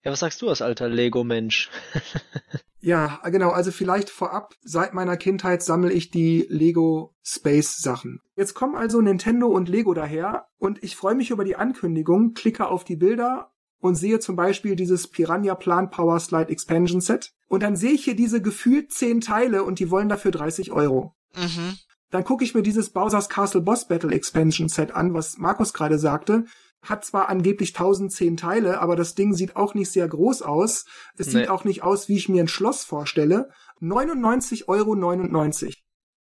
Ja, 0.03 0.11
was 0.11 0.19
sagst 0.19 0.41
du 0.41 0.49
als 0.49 0.61
alter 0.61 0.89
Lego-Mensch? 0.89 1.69
ja, 2.79 3.19
genau. 3.25 3.51
Also 3.51 3.71
vielleicht 3.71 4.09
vorab, 4.09 4.55
seit 4.61 4.93
meiner 4.93 5.17
Kindheit 5.17 5.63
sammle 5.63 5.91
ich 5.91 6.11
die 6.11 6.45
Lego 6.49 7.15
Space 7.23 7.77
Sachen. 7.77 8.21
Jetzt 8.35 8.53
kommen 8.53 8.75
also 8.75 9.01
Nintendo 9.01 9.47
und 9.47 9.69
Lego 9.69 9.93
daher 9.93 10.47
und 10.57 10.83
ich 10.83 10.95
freue 10.95 11.15
mich 11.15 11.29
über 11.29 11.43
die 11.43 11.55
Ankündigung, 11.55 12.33
klicke 12.33 12.67
auf 12.67 12.83
die 12.83 12.95
Bilder 12.95 13.51
und 13.79 13.95
sehe 13.95 14.19
zum 14.19 14.35
Beispiel 14.35 14.75
dieses 14.75 15.07
Piranha 15.07 15.55
Plant 15.55 15.91
Power 15.91 16.19
Slide 16.19 16.49
Expansion 16.49 17.01
Set. 17.01 17.31
Und 17.47 17.63
dann 17.63 17.75
sehe 17.75 17.91
ich 17.91 18.03
hier 18.03 18.15
diese 18.15 18.41
gefühlt 18.41 18.91
zehn 18.91 19.21
Teile 19.21 19.63
und 19.63 19.79
die 19.79 19.91
wollen 19.91 20.09
dafür 20.09 20.31
30 20.31 20.71
Euro. 20.71 21.13
Mhm. 21.35 21.77
Dann 22.09 22.23
gucke 22.23 22.43
ich 22.43 22.55
mir 22.55 22.63
dieses 22.63 22.89
Bowser's 22.91 23.29
Castle 23.29 23.61
Boss 23.61 23.87
Battle 23.87 24.13
Expansion 24.13 24.69
Set 24.69 24.91
an, 24.91 25.13
was 25.13 25.37
Markus 25.37 25.73
gerade 25.73 25.99
sagte. 25.99 26.45
Hat 26.81 27.03
zwar 27.03 27.27
angeblich 27.29 27.69
1010 27.69 28.37
Teile, 28.37 28.79
aber 28.79 28.95
das 28.95 29.15
Ding 29.15 29.33
sieht 29.33 29.55
auch 29.55 29.73
nicht 29.73 29.91
sehr 29.91 30.07
groß 30.07 30.41
aus. 30.41 30.85
Es 31.17 31.27
nee. 31.27 31.39
sieht 31.39 31.49
auch 31.49 31.63
nicht 31.63 31.83
aus, 31.83 32.07
wie 32.07 32.17
ich 32.17 32.29
mir 32.29 32.43
ein 32.43 32.47
Schloss 32.47 32.83
vorstelle. 32.83 33.49
99,99 33.81 34.67
Euro. 34.67 34.95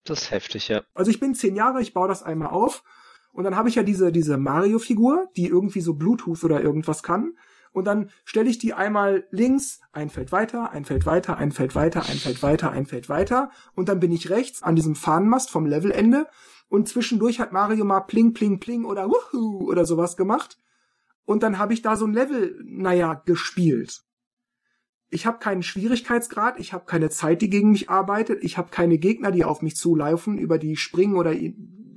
Das 0.04 0.22
ist 0.22 0.30
heftig, 0.30 0.68
ja. 0.68 0.82
Also 0.94 1.10
ich 1.10 1.20
bin 1.20 1.34
zehn 1.34 1.56
Jahre, 1.56 1.82
ich 1.82 1.92
baue 1.92 2.08
das 2.08 2.22
einmal 2.22 2.48
auf. 2.48 2.82
Und 3.36 3.44
dann 3.44 3.54
habe 3.54 3.68
ich 3.68 3.74
ja 3.74 3.82
diese, 3.82 4.12
diese 4.12 4.38
Mario-Figur, 4.38 5.28
die 5.36 5.46
irgendwie 5.46 5.82
so 5.82 5.92
Bluetooth 5.92 6.42
oder 6.42 6.62
irgendwas 6.62 7.02
kann. 7.02 7.34
Und 7.70 7.84
dann 7.84 8.08
stelle 8.24 8.48
ich 8.48 8.56
die 8.56 8.72
einmal 8.72 9.26
links, 9.30 9.80
ein 9.92 10.08
Feld 10.08 10.32
weiter, 10.32 10.70
ein 10.70 10.86
Feld 10.86 11.04
weiter, 11.04 11.36
ein 11.36 11.52
Feld 11.52 11.74
weiter, 11.74 12.00
ein 12.08 12.16
Feld 12.16 12.42
weiter, 12.42 12.70
ein 12.70 12.86
Feld 12.86 13.10
weiter. 13.10 13.50
Und 13.74 13.90
dann 13.90 14.00
bin 14.00 14.10
ich 14.10 14.30
rechts 14.30 14.62
an 14.62 14.74
diesem 14.74 14.94
Fahnenmast 14.94 15.50
vom 15.50 15.66
Levelende. 15.66 16.28
Und 16.68 16.88
zwischendurch 16.88 17.38
hat 17.38 17.52
Mario 17.52 17.84
mal 17.84 18.00
pling 18.00 18.32
pling 18.32 18.58
pling 18.58 18.86
oder 18.86 19.06
wuhu 19.06 19.70
oder 19.70 19.84
sowas 19.84 20.16
gemacht. 20.16 20.56
Und 21.26 21.42
dann 21.42 21.58
habe 21.58 21.74
ich 21.74 21.82
da 21.82 21.94
so 21.96 22.06
ein 22.06 22.14
Level, 22.14 22.58
naja, 22.64 23.20
gespielt. 23.26 24.00
Ich 25.10 25.26
habe 25.26 25.40
keinen 25.40 25.62
Schwierigkeitsgrad, 25.62 26.58
ich 26.58 26.72
habe 26.72 26.86
keine 26.86 27.10
Zeit, 27.10 27.42
die 27.42 27.50
gegen 27.50 27.72
mich 27.72 27.90
arbeitet, 27.90 28.42
ich 28.42 28.56
habe 28.56 28.70
keine 28.70 28.96
Gegner, 28.96 29.30
die 29.30 29.44
auf 29.44 29.60
mich 29.60 29.76
zulaufen, 29.76 30.38
über 30.38 30.56
die 30.56 30.76
springen 30.76 31.16
oder 31.16 31.34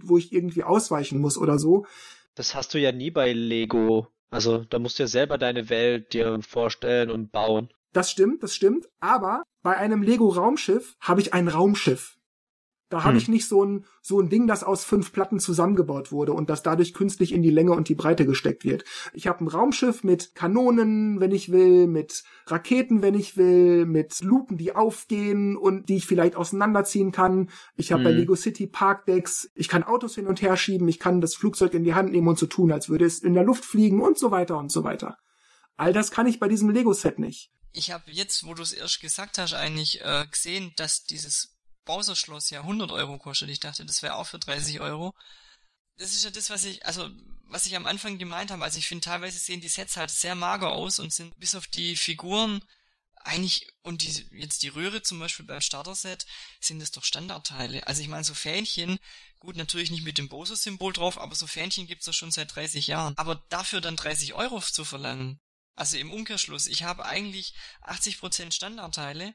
wo 0.10 0.18
ich 0.18 0.34
irgendwie 0.34 0.64
ausweichen 0.64 1.20
muss 1.20 1.38
oder 1.38 1.60
so. 1.60 1.86
Das 2.36 2.56
hast 2.56 2.74
du 2.74 2.80
ja 2.80 2.92
nie 2.92 3.12
bei 3.12 3.34
Lego. 3.34 4.08
Also 4.32 4.60
da 4.60 4.80
musst 4.80 5.00
du 5.00 5.04
ja 5.04 5.08
selber 5.08 5.38
deine 5.38 5.70
Welt 5.70 6.14
dir 6.14 6.40
vorstellen 6.42 7.10
und 7.10 7.32
bauen. 7.32 7.70
Das 7.94 8.12
stimmt, 8.12 8.44
das 8.44 8.56
stimmt. 8.56 8.88
Aber 9.00 9.44
bei 9.64 9.76
einem 9.78 10.04
Lego 10.04 10.30
Raumschiff 10.30 10.96
habe 11.00 11.22
ich 11.22 11.34
ein 11.34 11.48
Raumschiff. 11.48 12.19
Da 12.90 13.04
habe 13.04 13.14
hm. 13.14 13.18
ich 13.18 13.28
nicht 13.28 13.48
so 13.48 13.64
ein, 13.64 13.86
so 14.02 14.20
ein 14.20 14.30
Ding, 14.30 14.48
das 14.48 14.64
aus 14.64 14.84
fünf 14.84 15.14
Platten 15.14 15.40
zusammengebaut 15.40 16.12
wurde 16.12 16.34
und 16.34 16.50
das 16.50 16.64
dadurch 16.64 16.94
künstlich 16.94 17.32
in 17.32 17.44
die 17.44 17.52
Länge 17.52 17.74
und 17.74 17.88
die 17.88 17.96
Breite 17.96 18.26
gesteckt 18.26 18.64
wird. 18.64 18.84
Ich 19.14 19.28
habe 19.28 19.44
ein 19.44 19.48
Raumschiff 19.48 20.04
mit 20.04 20.34
Kanonen, 20.34 21.20
wenn 21.20 21.32
ich 21.32 21.52
will, 21.52 21.88
mit 21.88 22.24
Raketen, 22.48 23.02
wenn 23.04 23.14
ich 23.14 23.38
will, 23.38 23.86
mit 23.86 24.22
Luken, 24.22 24.58
die 24.58 24.76
aufgehen 24.76 25.56
und 25.56 25.88
die 25.90 25.98
ich 25.98 26.08
vielleicht 26.08 26.36
auseinanderziehen 26.36 27.12
kann. 27.12 27.50
Ich 27.76 27.92
habe 27.92 28.04
hm. 28.04 28.10
bei 28.10 28.12
Lego 28.12 28.36
City 28.36 28.66
Parkdecks, 28.66 29.52
ich 29.54 29.68
kann 29.68 29.84
Autos 29.84 30.16
hin 30.16 30.28
und 30.28 30.42
her 30.42 30.58
schieben, 30.58 30.88
ich 30.88 31.00
kann 31.00 31.22
das 31.22 31.36
Flugzeug 31.36 31.76
in 31.76 31.84
die 31.84 31.94
Hand 31.94 32.12
nehmen 32.12 32.28
und 32.28 32.40
so 32.40 32.48
tun, 32.48 32.72
als 32.72 32.90
würde 32.90 33.06
es 33.06 33.20
in 33.20 33.36
der 33.36 33.44
Luft 33.44 33.66
fliegen 33.66 34.02
und 34.02 34.18
so 34.18 34.32
weiter 34.32 34.58
und 34.58 34.72
so 34.72 34.84
weiter. 34.84 35.18
All 35.78 35.94
das 35.94 36.12
kann 36.12 36.28
ich 36.28 36.40
bei 36.40 36.48
diesem 36.48 36.70
Lego-Set 36.72 37.20
nicht. 37.20 37.52
Ich 37.72 37.92
habe 37.92 38.04
jetzt, 38.08 38.46
wo 38.46 38.54
du 38.56 38.64
es 38.64 38.74
erst 38.74 39.00
gesagt 39.00 39.38
hast, 39.38 39.54
eigentlich 39.54 40.02
äh, 40.02 40.26
gesehen, 40.30 40.74
dass 40.76 41.04
dieses 41.04 41.56
Bowser-Schloss 41.86 42.50
ja 42.50 42.62
100 42.62 42.92
Euro 42.92 43.18
kostet. 43.18 43.50
Ich 43.50 43.60
dachte, 43.60 43.86
das 43.86 44.02
wäre 44.02 44.16
auch 44.16 44.28
für 44.28 44.40
30 44.40 44.80
Euro. 44.80 45.14
Das 45.98 46.12
ist 46.14 46.24
ja 46.24 46.30
das, 46.30 46.50
was 46.50 46.64
ich, 46.64 46.86
also, 46.86 47.10
was 47.46 47.66
ich 47.66 47.76
am 47.76 47.88
Anfang 47.88 48.18
gemeint 48.18 48.52
habe. 48.52 48.64
Also 48.64 48.80
ich 48.80 48.88
finde, 48.88 49.06
teilweise 49.06 49.38
sehen 49.38 49.62
die 49.62 49.70
Sets 49.70 49.98
halt 49.98 50.12
sehr 50.12 50.36
mager 50.36 50.72
aus 50.72 51.00
und 51.00 51.14
sind 51.14 51.38
bis 51.40 51.56
auf 51.56 51.68
die 51.68 51.96
Figuren 51.96 52.62
eigentlich, 53.24 53.68
und 53.84 54.02
die, 54.02 54.28
jetzt 54.32 54.64
die 54.64 54.70
Röhre 54.70 55.02
zum 55.02 55.20
Beispiel 55.20 55.46
beim 55.46 55.62
Starter-Set, 55.62 56.26
sind 56.60 56.80
das 56.80 56.92
doch 56.92 57.04
Standardteile. 57.04 57.86
Also 57.88 58.02
ich 58.02 58.08
meine, 58.08 58.24
so 58.24 58.34
Fähnchen, 58.34 59.00
gut, 59.40 59.56
natürlich 59.56 59.92
nicht 59.92 60.04
mit 60.04 60.18
dem 60.18 60.30
Bose-Symbol 60.30 60.94
drauf, 60.94 61.18
aber 61.18 61.36
so 61.36 61.48
Fähnchen 61.48 61.88
gibt's 61.88 62.06
doch 62.06 62.14
schon 62.14 62.32
seit 62.32 62.56
30 62.56 62.88
Jahren. 62.88 63.18
Aber 63.18 63.44
dafür 63.50 63.82
dann 63.82 63.96
30 63.96 64.34
Euro 64.36 64.62
zu 64.62 64.86
verlangen, 64.86 65.40
also 65.76 65.98
im 65.98 66.12
Umkehrschluss, 66.12 66.68
ich 66.68 66.84
habe 66.84 67.06
eigentlich 67.06 67.54
80% 67.84 68.52
Standardteile 68.52 69.34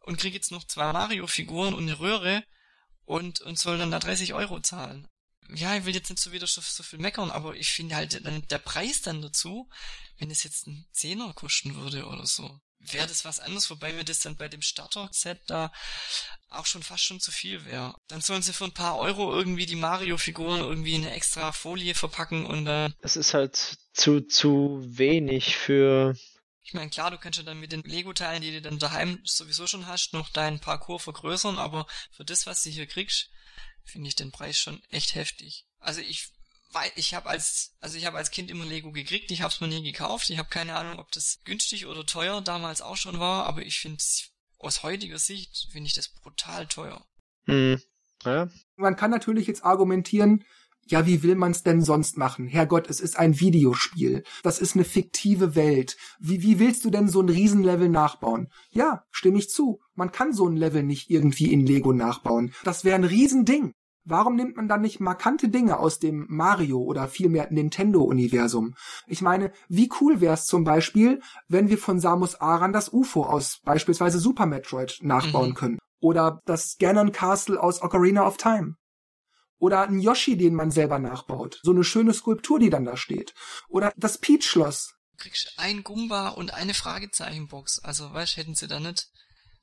und 0.00 0.18
kriege 0.18 0.36
jetzt 0.36 0.50
noch 0.50 0.64
zwei 0.64 0.92
Mario-Figuren 0.92 1.74
und 1.74 1.84
eine 1.84 1.98
Röhre 1.98 2.44
und, 3.04 3.40
und 3.40 3.58
soll 3.58 3.78
dann 3.78 3.90
da 3.90 3.98
30 3.98 4.34
Euro 4.34 4.60
zahlen. 4.60 5.08
Ja, 5.54 5.76
ich 5.76 5.86
will 5.86 5.94
jetzt 5.94 6.10
nicht 6.10 6.22
so 6.22 6.32
wieder 6.32 6.46
so, 6.46 6.60
so 6.60 6.82
viel 6.82 6.98
meckern, 6.98 7.30
aber 7.30 7.54
ich 7.56 7.70
finde 7.70 7.96
halt 7.96 8.24
dann 8.24 8.46
der 8.48 8.58
Preis 8.58 9.00
dann 9.00 9.22
dazu, 9.22 9.68
wenn 10.18 10.30
es 10.30 10.42
jetzt 10.44 10.66
ein 10.66 10.86
Zehner 10.92 11.32
kosten 11.32 11.74
würde 11.74 12.06
oder 12.06 12.26
so, 12.26 12.60
wäre 12.80 13.06
das 13.06 13.24
was 13.24 13.40
anderes, 13.40 13.70
wobei 13.70 13.92
mir 13.92 14.04
das 14.04 14.20
dann 14.20 14.36
bei 14.36 14.48
dem 14.48 14.62
Starter-Set 14.62 15.40
da 15.46 15.72
auch 16.50 16.66
schon 16.66 16.82
fast 16.82 17.04
schon 17.04 17.20
zu 17.20 17.30
viel 17.30 17.64
wäre. 17.64 17.94
Dann 18.08 18.20
sollen 18.20 18.42
sie 18.42 18.52
für 18.52 18.64
ein 18.64 18.74
paar 18.74 18.98
Euro 18.98 19.34
irgendwie 19.34 19.66
die 19.66 19.76
Mario-Figuren 19.76 20.60
irgendwie 20.60 20.94
in 20.94 21.04
eine 21.04 21.14
extra 21.14 21.52
Folie 21.52 21.94
verpacken 21.94 22.46
und 22.46 22.66
äh, 22.66 22.90
Es 23.00 23.16
ist 23.16 23.34
halt 23.34 23.78
zu, 23.92 24.20
zu 24.20 24.80
wenig 24.84 25.56
für 25.56 26.14
ich 26.68 26.74
meine, 26.74 26.90
klar, 26.90 27.10
du 27.10 27.16
kannst 27.16 27.38
ja 27.38 27.44
dann 27.44 27.60
mit 27.60 27.72
den 27.72 27.82
Lego-Teilen, 27.82 28.42
die 28.42 28.50
du 28.50 28.60
dann 28.60 28.78
daheim 28.78 29.22
sowieso 29.24 29.66
schon 29.66 29.86
hast, 29.86 30.12
noch 30.12 30.28
deinen 30.28 30.60
Parcours 30.60 31.02
vergrößern, 31.02 31.56
aber 31.56 31.86
für 32.10 32.26
das, 32.26 32.46
was 32.46 32.62
du 32.62 32.68
hier 32.68 32.86
kriegst, 32.86 33.30
finde 33.84 34.08
ich 34.08 34.16
den 34.16 34.32
Preis 34.32 34.58
schon 34.58 34.82
echt 34.90 35.14
heftig. 35.14 35.64
Also 35.78 36.02
ich 36.02 36.28
weil 36.70 36.92
ich 36.96 37.14
habe 37.14 37.30
als 37.30 37.74
also 37.80 37.96
ich 37.96 38.04
habe 38.04 38.18
als 38.18 38.30
Kind 38.30 38.50
immer 38.50 38.66
Lego 38.66 38.92
gekriegt, 38.92 39.30
ich 39.30 39.40
habe 39.40 39.50
es 39.50 39.62
mir 39.62 39.68
nie 39.68 39.82
gekauft. 39.82 40.28
Ich 40.28 40.36
habe 40.36 40.50
keine 40.50 40.76
Ahnung, 40.76 40.98
ob 40.98 41.10
das 41.10 41.40
günstig 41.44 41.86
oder 41.86 42.04
teuer 42.04 42.42
damals 42.42 42.82
auch 42.82 42.98
schon 42.98 43.18
war, 43.18 43.46
aber 43.46 43.62
ich 43.62 43.80
finde 43.80 44.04
aus 44.58 44.82
heutiger 44.82 45.18
Sicht 45.18 45.68
finde 45.72 45.86
ich 45.86 45.94
das 45.94 46.10
brutal 46.10 46.66
teuer. 46.66 47.02
Hm. 47.46 47.80
Ja. 48.24 48.50
Man 48.76 48.96
kann 48.96 49.10
natürlich 49.10 49.46
jetzt 49.46 49.64
argumentieren, 49.64 50.44
ja, 50.90 51.06
wie 51.06 51.22
will 51.22 51.34
man's 51.34 51.62
denn 51.62 51.82
sonst 51.82 52.16
machen? 52.16 52.46
Herrgott, 52.46 52.88
es 52.88 53.00
ist 53.00 53.18
ein 53.18 53.38
Videospiel. 53.40 54.22
Das 54.42 54.58
ist 54.60 54.74
eine 54.74 54.84
fiktive 54.84 55.54
Welt. 55.54 55.96
Wie, 56.18 56.42
wie 56.42 56.58
willst 56.58 56.84
du 56.84 56.90
denn 56.90 57.08
so 57.08 57.20
ein 57.20 57.28
Riesenlevel 57.28 57.88
nachbauen? 57.88 58.48
Ja, 58.70 59.04
stimme 59.10 59.38
ich 59.38 59.50
zu. 59.50 59.80
Man 59.94 60.12
kann 60.12 60.32
so 60.32 60.46
ein 60.46 60.56
Level 60.56 60.82
nicht 60.82 61.10
irgendwie 61.10 61.52
in 61.52 61.66
Lego 61.66 61.92
nachbauen. 61.92 62.52
Das 62.64 62.84
wäre 62.84 62.96
ein 62.96 63.04
Riesending. 63.04 63.72
Warum 64.04 64.36
nimmt 64.36 64.56
man 64.56 64.68
dann 64.68 64.80
nicht 64.80 65.00
markante 65.00 65.50
Dinge 65.50 65.78
aus 65.78 65.98
dem 65.98 66.24
Mario 66.30 66.78
oder 66.78 67.08
vielmehr 67.08 67.48
Nintendo-Universum? 67.50 68.74
Ich 69.06 69.20
meine, 69.20 69.52
wie 69.68 69.90
cool 70.00 70.22
wäre 70.22 70.32
es 70.32 70.46
zum 70.46 70.64
Beispiel, 70.64 71.20
wenn 71.48 71.68
wir 71.68 71.76
von 71.76 72.00
Samus 72.00 72.40
Aran 72.40 72.72
das 72.72 72.90
UFO 72.90 73.24
aus 73.24 73.60
beispielsweise 73.64 74.18
Super 74.18 74.46
Metroid 74.46 74.98
nachbauen 75.02 75.50
mhm. 75.50 75.54
können? 75.54 75.78
Oder 76.00 76.40
das 76.46 76.76
Ganon 76.78 77.12
Castle 77.12 77.62
aus 77.62 77.82
Ocarina 77.82 78.26
of 78.26 78.38
Time? 78.38 78.76
Oder 79.58 79.82
ein 79.82 80.00
Yoshi, 80.00 80.36
den 80.36 80.54
man 80.54 80.70
selber 80.70 80.98
nachbaut. 80.98 81.60
So 81.62 81.72
eine 81.72 81.84
schöne 81.84 82.14
Skulptur, 82.14 82.58
die 82.58 82.70
dann 82.70 82.84
da 82.84 82.96
steht. 82.96 83.34
Oder 83.68 83.92
das 83.96 84.18
Peach-Schloss. 84.18 84.94
Du 85.12 85.24
kriegst 85.24 85.54
ein 85.56 85.82
Gumba 85.82 86.28
und 86.28 86.54
eine 86.54 86.74
Fragezeichenbox. 86.74 87.80
Also, 87.80 88.12
weißt, 88.12 88.36
hätten 88.36 88.54
sie 88.54 88.68
da 88.68 88.78
nicht, 88.78 89.08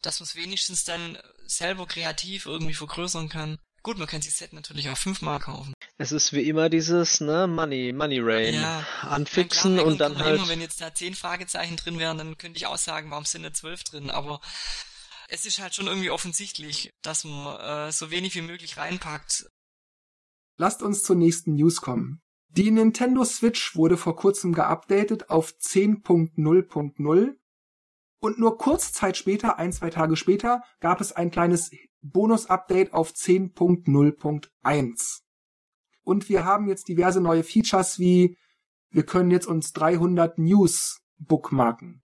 dass 0.01 0.19
man 0.19 0.25
es 0.25 0.35
wenigstens 0.35 0.83
dann 0.83 1.17
selber 1.45 1.85
kreativ 1.85 2.45
irgendwie 2.45 2.73
vergrößern 2.73 3.29
kann. 3.29 3.57
Gut, 3.85 3.99
man 3.99 4.07
kann 4.07 4.21
sich 4.21 4.33
Set 4.33 4.51
natürlich 4.51 4.89
auch 4.89 4.97
fünfmal 4.97 5.39
kaufen. 5.39 5.73
Es 5.97 6.11
ist 6.11 6.33
wie 6.33 6.49
immer 6.49 6.69
dieses, 6.69 7.21
ne, 7.21 7.45
Money, 7.45 7.93
Money 7.93 8.19
Rain. 8.19 8.55
Ja, 8.55 8.85
anfixen 9.01 9.75
klar, 9.75 9.85
und 9.85 9.99
dann 9.99 10.17
halt. 10.17 10.39
Immer, 10.39 10.49
wenn 10.49 10.59
jetzt 10.59 10.81
da 10.81 10.93
zehn 10.93 11.13
Fragezeichen 11.13 11.77
drin 11.77 11.99
wären, 11.99 12.17
dann 12.17 12.37
könnte 12.37 12.57
ich 12.57 12.65
auch 12.65 12.79
sagen, 12.79 13.11
warum 13.11 13.25
sind 13.25 13.43
da 13.43 13.53
zwölf 13.53 13.83
drin, 13.83 14.09
aber 14.09 14.41
es 15.27 15.45
ist 15.45 15.59
halt 15.59 15.75
schon 15.75 15.87
irgendwie 15.87 16.09
offensichtlich, 16.09 16.89
dass 17.03 17.23
man 17.23 17.59
äh, 17.59 17.91
so 17.91 18.09
wenig 18.09 18.33
wie 18.35 18.41
möglich 18.41 18.77
reinpackt. 18.77 19.45
Lasst 20.57 20.83
uns 20.83 21.03
zur 21.03 21.15
nächsten 21.15 21.55
News 21.55 21.79
kommen. 21.81 22.21
Die 22.49 22.69
Nintendo 22.71 23.23
Switch 23.25 23.75
wurde 23.75 23.97
vor 23.97 24.15
kurzem 24.15 24.53
geupdatet 24.53 25.29
auf 25.29 25.53
10.0.0 25.59 27.35
und 28.19 28.39
nur 28.39 28.57
kurze 28.57 28.93
Zeit 28.93 29.17
später, 29.17 29.59
ein, 29.59 29.73
zwei 29.73 29.89
Tage 29.89 30.15
später, 30.15 30.63
gab 30.79 31.01
es 31.01 31.11
ein 31.11 31.31
kleines 31.31 31.71
Bonus-Update 32.01 32.93
auf 32.93 33.11
10.0.1. 33.11 35.19
Und 36.03 36.29
wir 36.29 36.45
haben 36.45 36.69
jetzt 36.69 36.87
diverse 36.87 37.19
neue 37.19 37.43
Features 37.43 37.99
wie 37.99 38.37
wir 38.95 39.05
können 39.05 39.29
jetzt 39.29 39.47
uns 39.47 39.73
300 39.73 40.37
News 40.37 41.01
bookmarken. 41.17 42.01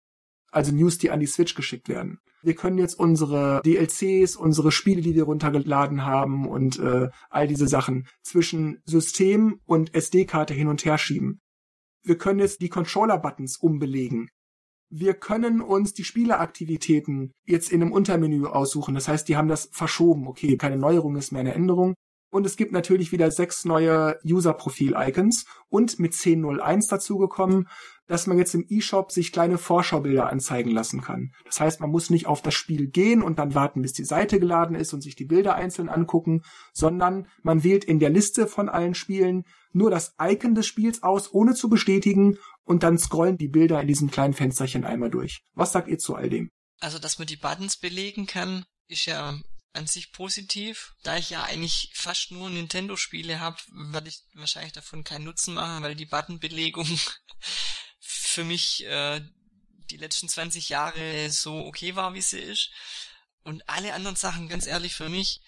Also 0.52 0.72
News, 0.72 0.98
die 0.98 1.12
an 1.12 1.20
die 1.20 1.28
Switch 1.28 1.54
geschickt 1.54 1.88
werden. 1.88 2.20
Wir 2.42 2.56
können 2.56 2.78
jetzt 2.78 2.98
unsere 2.98 3.62
DLCs, 3.66 4.36
unsere 4.36 4.72
Spiele, 4.72 5.02
die 5.02 5.16
wir 5.16 5.24
runtergeladen 5.24 6.06
haben 6.06 6.48
und 6.48 6.80
äh, 6.80 7.10
all 7.30 7.48
diese 7.48 7.68
Sachen 7.68 8.08
zwischen 8.24 8.82
System 8.86 9.60
und 9.66 9.94
SD-Karte 9.94 10.54
hin 10.54 10.68
und 10.68 10.86
her 10.86 10.98
schieben. 10.98 11.40
Wir 12.04 12.18
können 12.18 12.40
jetzt 12.40 12.62
die 12.62 12.70
Controller-Buttons 12.70 13.58
umbelegen. 13.58 14.30
Wir 14.90 15.14
können 15.14 15.62
uns 15.62 15.94
die 15.94 16.04
Spieleaktivitäten 16.04 17.32
jetzt 17.46 17.72
in 17.72 17.82
einem 17.82 17.92
Untermenü 17.92 18.46
aussuchen. 18.46 18.96
Das 18.96 19.08
heißt, 19.08 19.28
die 19.28 19.36
haben 19.36 19.50
das 19.50 19.70
verschoben. 19.72 20.28
Okay, 20.28 20.58
keine 20.58 20.78
Neuerung 20.78 21.16
ist 21.16 21.32
mehr 21.32 21.42
eine 21.42 21.54
Änderung. 21.54 21.94
Und 22.32 22.46
es 22.46 22.58
gibt 22.58 22.72
natürlich 22.72 23.12
wieder 23.12 23.32
sechs 23.32 23.66
neue 23.66 24.18
User-Profil-Icons 24.24 25.46
und 25.68 26.00
mit 26.00 26.14
10.01 26.14 26.90
dazugekommen, 26.90 27.68
dass 28.10 28.28
man 28.28 28.38
jetzt 28.38 28.56
im 28.56 28.66
eShop 28.68 29.12
sich 29.12 29.32
kleine 29.32 29.58
Vorschaubilder 29.58 30.30
anzeigen 30.30 30.72
lassen 30.72 31.02
kann. 31.02 31.32
Das 31.46 31.60
heißt, 31.60 31.80
man 31.80 31.92
muss 31.92 32.10
nicht 32.10 32.26
auf 32.26 32.42
das 32.42 32.56
Spiel 32.56 32.88
gehen 32.88 33.22
und 33.22 33.40
dann 33.40 33.54
warten, 33.54 33.84
bis 33.84 33.94
die 33.94 34.04
Seite 34.04 34.40
geladen 34.40 34.76
ist 34.76 34.94
und 34.94 35.02
sich 35.02 35.16
die 35.16 35.26
Bilder 35.26 35.56
einzeln 35.56 35.90
angucken, 35.90 36.42
sondern 36.74 37.28
man 37.44 37.64
wählt 37.64 37.86
in 37.86 38.00
der 38.00 38.10
Liste 38.10 38.48
von 38.48 38.68
allen 38.68 38.96
Spielen 38.96 39.46
nur 39.72 39.92
das 39.92 40.16
Icon 40.20 40.56
des 40.56 40.66
Spiels 40.66 41.04
aus, 41.04 41.32
ohne 41.32 41.54
zu 41.54 41.70
bestätigen 41.70 42.40
und 42.64 42.82
dann 42.82 42.98
scrollen 42.98 43.38
die 43.38 43.48
Bilder 43.48 43.80
in 43.80 43.88
diesem 43.88 44.10
kleinen 44.10 44.34
Fensterchen 44.34 44.84
einmal 44.84 45.12
durch. 45.12 45.42
Was 45.54 45.72
sagt 45.72 45.88
ihr 45.88 46.00
zu 46.00 46.16
all 46.16 46.30
dem? 46.30 46.50
Also, 46.80 46.98
dass 46.98 47.20
man 47.20 47.28
die 47.28 47.36
Buttons 47.36 47.78
belegen 47.78 48.26
kann, 48.26 48.66
ist 48.88 49.06
ja 49.06 49.40
an 49.74 49.86
sich 49.86 50.12
positiv. 50.12 50.94
Da 51.04 51.18
ich 51.18 51.30
ja 51.30 51.44
eigentlich 51.44 51.92
fast 51.94 52.32
nur 52.32 52.50
Nintendo-Spiele 52.50 53.40
habe, 53.40 53.58
werde 53.92 54.10
ich 54.10 54.24
wahrscheinlich 54.34 54.74
davon 54.74 55.04
keinen 55.04 55.26
Nutzen 55.26 55.54
machen, 55.54 55.84
weil 55.84 55.96
die 55.96 56.08
Buttonbelegung 56.08 56.88
für 58.12 58.44
mich 58.44 58.86
äh, 58.86 59.22
die 59.90 59.98
letzten 59.98 60.30
20 60.30 60.70
Jahre 60.70 61.30
so 61.30 61.66
okay 61.66 61.96
war, 61.96 62.14
wie 62.14 62.22
sie 62.22 62.40
ist. 62.40 62.72
Und 63.44 63.68
alle 63.68 63.94
anderen 63.94 64.16
Sachen, 64.16 64.50
ganz 64.50 64.68
ehrlich, 64.68 64.96
für 64.96 65.10
mich, 65.10 65.42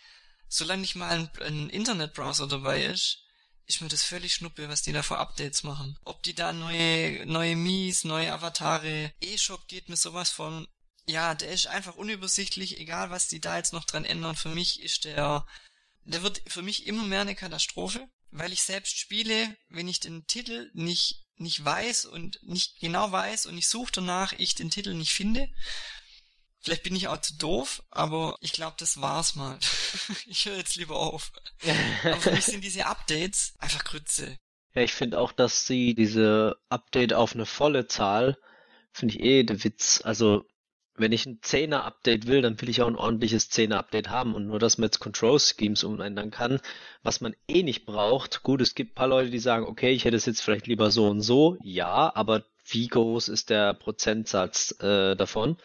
solange 0.47 0.81
nicht 0.81 0.95
mal 0.95 1.09
ein, 1.09 1.29
ein 1.41 1.69
Internetbrowser 1.69 2.47
dabei 2.47 2.85
ist, 2.85 3.23
ist 3.65 3.81
mir 3.81 3.87
das 3.87 4.03
völlig 4.03 4.33
schnuppe, 4.33 4.69
was 4.69 4.81
die 4.81 4.91
da 4.91 5.03
für 5.03 5.17
Updates 5.17 5.63
machen. 5.63 5.97
Ob 6.03 6.23
die 6.23 6.33
da 6.33 6.51
neue, 6.53 7.25
neue 7.25 7.55
Mies, 7.55 8.03
neue 8.03 8.31
Avatare, 8.31 9.13
E-Shop 9.21 9.67
geht 9.67 9.89
mir 9.89 9.97
sowas 9.97 10.29
von 10.29 10.67
ja, 11.07 11.33
der 11.35 11.51
ist 11.51 11.67
einfach 11.67 11.95
unübersichtlich, 11.95 12.79
egal 12.79 13.09
was 13.09 13.27
die 13.27 13.41
da 13.41 13.57
jetzt 13.57 13.73
noch 13.73 13.85
dran 13.85 14.05
ändern. 14.05 14.35
Für 14.35 14.49
mich 14.49 14.81
ist 14.81 15.05
der, 15.05 15.45
der 16.03 16.21
wird 16.21 16.41
für 16.47 16.61
mich 16.61 16.87
immer 16.87 17.03
mehr 17.03 17.21
eine 17.21 17.35
Katastrophe, 17.35 18.07
weil 18.29 18.53
ich 18.53 18.63
selbst 18.63 18.97
spiele, 18.97 19.57
wenn 19.69 19.87
ich 19.87 19.99
den 19.99 20.25
Titel 20.27 20.69
nicht, 20.73 21.25
nicht 21.41 21.63
weiß 21.63 22.05
und 22.05 22.39
nicht 22.43 22.79
genau 22.79 23.11
weiß 23.11 23.45
und 23.45 23.57
ich 23.57 23.67
suche 23.67 23.91
danach, 23.93 24.33
ich 24.37 24.55
den 24.55 24.69
Titel 24.69 24.93
nicht 24.93 25.13
finde. 25.13 25.49
Vielleicht 26.59 26.83
bin 26.83 26.95
ich 26.95 27.07
auch 27.07 27.19
zu 27.19 27.35
doof, 27.37 27.81
aber 27.89 28.35
ich 28.39 28.53
glaube, 28.53 28.75
das 28.77 29.01
war's 29.01 29.35
mal. 29.35 29.57
ich 30.27 30.45
höre 30.45 30.57
jetzt 30.57 30.75
lieber 30.75 30.95
auf. 30.95 31.31
aber 32.03 32.21
für 32.21 32.31
mich 32.31 32.45
sind 32.45 32.63
diese 32.63 32.85
Updates 32.85 33.53
einfach 33.57 33.83
Grütze. 33.83 34.37
Ja, 34.75 34.83
ich 34.83 34.93
finde 34.93 35.19
auch, 35.19 35.31
dass 35.31 35.65
sie 35.65 35.95
diese 35.95 36.55
Update 36.69 37.13
auf 37.13 37.33
eine 37.33 37.45
volle 37.45 37.87
Zahl, 37.87 38.37
finde 38.93 39.15
ich 39.15 39.21
eh 39.21 39.43
der 39.43 39.63
Witz. 39.63 40.01
Also 40.03 40.45
wenn 41.01 41.11
ich 41.11 41.25
ein 41.25 41.39
10er 41.41 41.81
Update 41.81 42.27
will, 42.27 42.41
dann 42.41 42.59
will 42.61 42.69
ich 42.69 42.81
auch 42.81 42.87
ein 42.87 42.95
ordentliches 42.95 43.51
10er 43.51 43.75
Update 43.75 44.09
haben 44.09 44.33
und 44.33 44.47
nur, 44.47 44.59
dass 44.59 44.77
man 44.77 44.87
jetzt 44.87 44.99
Control 44.99 45.39
Schemes 45.39 45.83
umändern 45.83 46.31
kann, 46.31 46.59
was 47.03 47.21
man 47.21 47.35
eh 47.47 47.63
nicht 47.63 47.85
braucht. 47.85 48.43
Gut, 48.43 48.61
es 48.61 48.75
gibt 48.75 48.91
ein 48.91 48.95
paar 48.95 49.07
Leute, 49.07 49.29
die 49.29 49.39
sagen, 49.39 49.65
okay, 49.65 49.91
ich 49.91 50.05
hätte 50.05 50.17
es 50.17 50.25
jetzt 50.25 50.41
vielleicht 50.41 50.67
lieber 50.67 50.91
so 50.91 51.07
und 51.07 51.21
so. 51.21 51.57
Ja, 51.63 52.11
aber 52.15 52.43
wie 52.65 52.87
groß 52.87 53.27
ist 53.27 53.49
der 53.49 53.73
Prozentsatz 53.73 54.75
äh, 54.79 55.15
davon? 55.15 55.57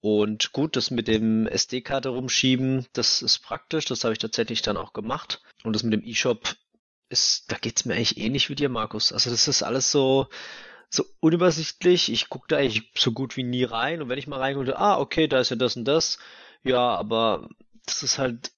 Und 0.00 0.52
gut, 0.52 0.76
das 0.76 0.90
mit 0.90 1.08
dem 1.08 1.46
SD-Karte 1.46 2.10
rumschieben, 2.10 2.86
das 2.92 3.22
ist 3.22 3.40
praktisch. 3.40 3.86
Das 3.86 4.04
habe 4.04 4.12
ich 4.12 4.18
tatsächlich 4.18 4.62
dann 4.62 4.76
auch 4.76 4.92
gemacht. 4.92 5.42
Und 5.64 5.74
das 5.74 5.82
mit 5.82 5.92
dem 5.92 6.04
eShop 6.04 6.56
da 7.48 7.56
geht's 7.60 7.84
mir 7.84 7.94
eigentlich 7.94 8.18
ähnlich 8.18 8.50
wie 8.50 8.54
dir, 8.54 8.68
Markus. 8.68 9.12
Also 9.12 9.30
das 9.30 9.46
ist 9.46 9.62
alles 9.62 9.90
so, 9.90 10.26
so 10.88 11.04
unübersichtlich. 11.20 12.12
Ich 12.12 12.28
gucke 12.28 12.46
da 12.48 12.56
eigentlich 12.56 12.90
so 12.96 13.12
gut 13.12 13.36
wie 13.36 13.42
nie 13.42 13.64
rein. 13.64 14.02
Und 14.02 14.08
wenn 14.08 14.18
ich 14.18 14.26
mal 14.26 14.40
reingucke, 14.40 14.78
ah, 14.78 14.98
okay, 14.98 15.28
da 15.28 15.40
ist 15.40 15.50
ja 15.50 15.56
das 15.56 15.76
und 15.76 15.84
das. 15.84 16.18
Ja, 16.62 16.94
aber 16.94 17.48
das 17.86 18.02
ist 18.02 18.18
halt 18.18 18.52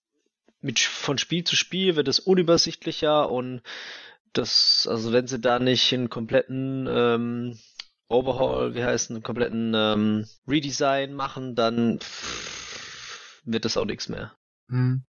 mit 0.61 0.79
von 0.81 1.19
Spiel 1.19 1.45
zu 1.45 1.57
Spiel 1.57 1.97
wird 1.97 2.09
es 2.09 2.19
unübersichtlicher 2.19 3.31
und 3.31 3.63
das, 4.33 4.87
also 4.91 5.13
wenn 5.13 5.27
sie 5.27 5.41
da 5.41 5.59
nicht 5.59 5.93
einen 5.93 6.11
kompletten 6.11 6.87
ähm, 6.91 7.59
Overhaul, 8.09 8.75
wie 8.75 8.85
heißt 8.85 9.11
einen 9.11 9.23
kompletten 9.23 9.73
ähm, 9.75 10.27
Redesign 10.47 11.15
machen, 11.15 11.55
dann 11.55 11.99
wird 13.45 13.65
das 13.65 13.77
auch 13.77 13.85
nichts 13.85 14.09
mehr. 14.09 14.35
Hm. 14.69 15.05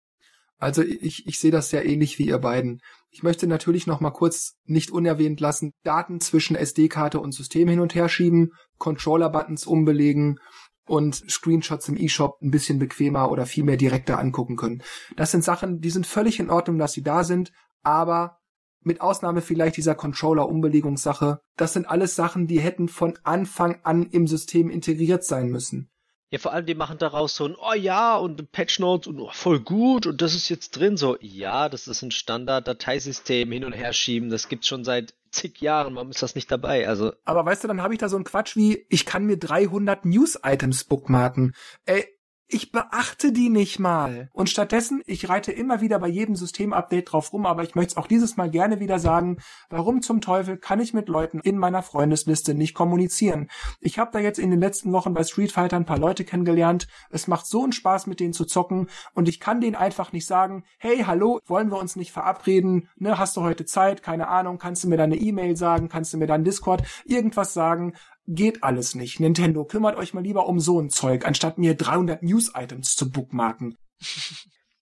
Also 0.58 0.82
ich, 0.82 1.26
ich 1.26 1.38
sehe 1.38 1.52
das 1.52 1.70
sehr 1.70 1.86
ähnlich 1.86 2.18
wie 2.18 2.26
ihr 2.26 2.38
beiden. 2.38 2.80
Ich 3.10 3.22
möchte 3.22 3.46
natürlich 3.46 3.86
noch 3.86 4.00
mal 4.00 4.10
kurz 4.10 4.56
nicht 4.64 4.90
unerwähnt 4.90 5.40
lassen, 5.40 5.72
Daten 5.82 6.20
zwischen 6.20 6.56
SD-Karte 6.56 7.20
und 7.20 7.32
System 7.32 7.68
hin 7.68 7.80
und 7.80 7.94
her 7.94 8.08
schieben, 8.08 8.52
Controller-Buttons 8.78 9.66
umbelegen 9.66 10.38
und 10.86 11.14
Screenshots 11.14 11.88
im 11.88 11.96
eShop 11.96 12.40
ein 12.42 12.50
bisschen 12.50 12.78
bequemer 12.78 13.30
oder 13.30 13.46
viel 13.46 13.64
mehr 13.64 13.76
direkter 13.76 14.18
angucken 14.18 14.56
können. 14.56 14.82
Das 15.16 15.30
sind 15.30 15.44
Sachen, 15.44 15.80
die 15.80 15.90
sind 15.90 16.06
völlig 16.06 16.38
in 16.38 16.50
Ordnung, 16.50 16.78
dass 16.78 16.92
sie 16.92 17.02
da 17.02 17.24
sind, 17.24 17.52
aber 17.82 18.38
mit 18.80 19.00
Ausnahme 19.00 19.42
vielleicht 19.42 19.76
dieser 19.76 19.94
Controller-Umbelegungssache, 19.94 21.40
das 21.56 21.72
sind 21.72 21.88
alles 21.88 22.14
Sachen, 22.14 22.46
die 22.46 22.60
hätten 22.60 22.88
von 22.88 23.18
Anfang 23.22 23.80
an 23.82 24.06
im 24.10 24.26
System 24.26 24.70
integriert 24.70 25.24
sein 25.24 25.48
müssen. 25.48 25.90
Ja, 26.30 26.38
vor 26.38 26.52
allem, 26.52 26.66
die 26.66 26.74
machen 26.74 26.98
daraus 26.98 27.34
so 27.36 27.46
ein, 27.46 27.56
oh 27.56 27.72
ja, 27.72 28.16
und 28.16 28.52
Patch 28.52 28.80
Notes 28.80 29.06
und 29.06 29.18
oh, 29.18 29.30
voll 29.32 29.60
gut 29.60 30.06
und 30.06 30.20
das 30.20 30.34
ist 30.34 30.50
jetzt 30.50 30.76
drin. 30.76 30.98
So, 30.98 31.16
ja, 31.20 31.70
das 31.70 31.88
ist 31.88 32.02
ein 32.02 32.10
Standard-Dateisystem, 32.10 33.50
hin 33.50 33.64
und 33.64 33.72
her 33.72 33.94
schieben, 33.94 34.28
das 34.28 34.48
gibt's 34.48 34.66
schon 34.66 34.84
seit 34.84 35.14
zig 35.30 35.60
Jahren, 35.60 35.94
warum 35.94 36.10
ist 36.10 36.22
das 36.22 36.34
nicht 36.34 36.50
dabei? 36.50 36.86
Also. 36.86 37.12
Aber 37.24 37.46
weißt 37.46 37.64
du, 37.64 37.68
dann 37.68 37.82
habe 37.82 37.94
ich 37.94 38.00
da 38.00 38.08
so 38.08 38.16
einen 38.16 38.24
Quatsch 38.24 38.56
wie, 38.56 38.84
ich 38.90 39.06
kann 39.06 39.24
mir 39.24 39.38
300 39.38 40.04
News-Items 40.04 40.84
bookmarken. 40.84 41.54
Ey, 41.86 42.06
ich 42.48 42.72
beachte 42.72 43.30
die 43.30 43.50
nicht 43.50 43.78
mal. 43.78 44.30
Und 44.32 44.48
stattdessen, 44.48 45.02
ich 45.04 45.28
reite 45.28 45.52
immer 45.52 45.82
wieder 45.82 45.98
bei 45.98 46.08
jedem 46.08 46.34
Systemupdate 46.34 47.12
drauf 47.12 47.32
rum, 47.34 47.44
aber 47.44 47.62
ich 47.62 47.74
möchte 47.74 47.92
es 47.92 47.96
auch 47.98 48.06
dieses 48.06 48.38
Mal 48.38 48.50
gerne 48.50 48.80
wieder 48.80 48.98
sagen, 48.98 49.36
warum 49.68 50.00
zum 50.00 50.22
Teufel 50.22 50.56
kann 50.56 50.80
ich 50.80 50.94
mit 50.94 51.08
Leuten 51.08 51.40
in 51.40 51.58
meiner 51.58 51.82
Freundesliste 51.82 52.54
nicht 52.54 52.72
kommunizieren? 52.72 53.50
Ich 53.80 53.98
habe 53.98 54.10
da 54.12 54.18
jetzt 54.18 54.38
in 54.38 54.50
den 54.50 54.60
letzten 54.60 54.92
Wochen 54.92 55.12
bei 55.12 55.24
Street 55.24 55.52
Fighter 55.52 55.76
ein 55.76 55.84
paar 55.84 55.98
Leute 55.98 56.24
kennengelernt. 56.24 56.88
Es 57.10 57.28
macht 57.28 57.46
so 57.46 57.62
einen 57.62 57.72
Spaß, 57.72 58.06
mit 58.06 58.18
denen 58.18 58.32
zu 58.32 58.46
zocken 58.46 58.88
und 59.12 59.28
ich 59.28 59.40
kann 59.40 59.60
denen 59.60 59.76
einfach 59.76 60.12
nicht 60.12 60.26
sagen, 60.26 60.64
hey, 60.78 61.04
hallo, 61.06 61.40
wollen 61.46 61.70
wir 61.70 61.78
uns 61.78 61.96
nicht 61.96 62.12
verabreden? 62.12 62.88
Ne, 62.96 63.18
hast 63.18 63.36
du 63.36 63.42
heute 63.42 63.66
Zeit? 63.66 64.02
Keine 64.02 64.28
Ahnung, 64.28 64.56
kannst 64.56 64.84
du 64.84 64.88
mir 64.88 64.96
deine 64.96 65.16
E-Mail 65.16 65.54
sagen? 65.56 65.90
Kannst 65.90 66.14
du 66.14 66.16
mir 66.16 66.26
deinen 66.26 66.44
Discord 66.44 66.82
irgendwas 67.04 67.52
sagen? 67.52 67.92
Geht 68.28 68.62
alles 68.62 68.94
nicht. 68.94 69.18
Nintendo, 69.18 69.64
kümmert 69.64 69.96
euch 69.96 70.14
mal 70.14 70.22
lieber 70.22 70.46
um 70.46 70.60
so 70.60 70.80
ein 70.80 70.90
Zeug, 70.90 71.26
anstatt 71.26 71.58
mir 71.58 71.74
300 71.74 72.22
News-Items 72.22 72.94
zu 72.94 73.10
bookmarken. 73.10 73.76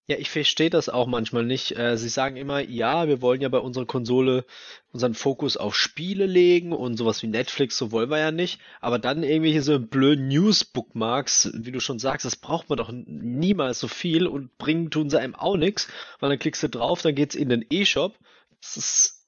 Ja, 0.09 0.17
ich 0.19 0.31
verstehe 0.31 0.71
das 0.71 0.89
auch 0.89 1.09
manchmal 1.09 1.45
nicht. 1.45 1.77
Äh, 1.77 1.99
sie 1.99 2.09
sagen 2.09 2.37
immer, 2.37 2.61
ja, 2.61 3.09
wir 3.09 3.23
wollen 3.23 3.41
ja 3.41 3.49
bei 3.49 3.59
unserer 3.59 3.87
Konsole 3.87 4.45
unseren 4.93 5.15
Fokus 5.15 5.57
auf 5.57 5.75
Spiele 5.75 6.27
legen 6.27 6.73
und 6.73 6.97
sowas 6.97 7.25
wie 7.25 7.27
Netflix, 7.27 7.77
so 7.77 7.91
wollen 7.91 8.11
wir 8.11 8.19
ja 8.19 8.31
nicht. 8.31 8.61
Aber 8.81 9.01
dann 9.01 9.25
irgendwelche 9.25 9.63
so 9.63 9.81
blöden 9.81 10.29
News-Bookmarks, 10.29 11.51
wie 11.55 11.73
du 11.73 11.81
schon 11.81 11.99
sagst, 11.99 12.25
das 12.25 12.37
braucht 12.37 12.69
man 12.69 12.79
doch 12.79 12.93
niemals 12.93 13.81
so 13.81 13.89
viel 13.89 14.29
und 14.29 14.57
bringen 14.59 14.91
tun 14.91 15.11
sie 15.11 15.19
einem 15.19 15.35
auch 15.35 15.57
nichts, 15.57 15.89
weil 16.21 16.31
dann 16.31 16.39
klickst 16.39 16.63
du 16.63 16.69
drauf, 16.69 17.03
dann 17.03 17.17
geht's 17.17 17.35
in 17.35 17.49
den 17.49 17.65
E-Shop. 17.69 18.17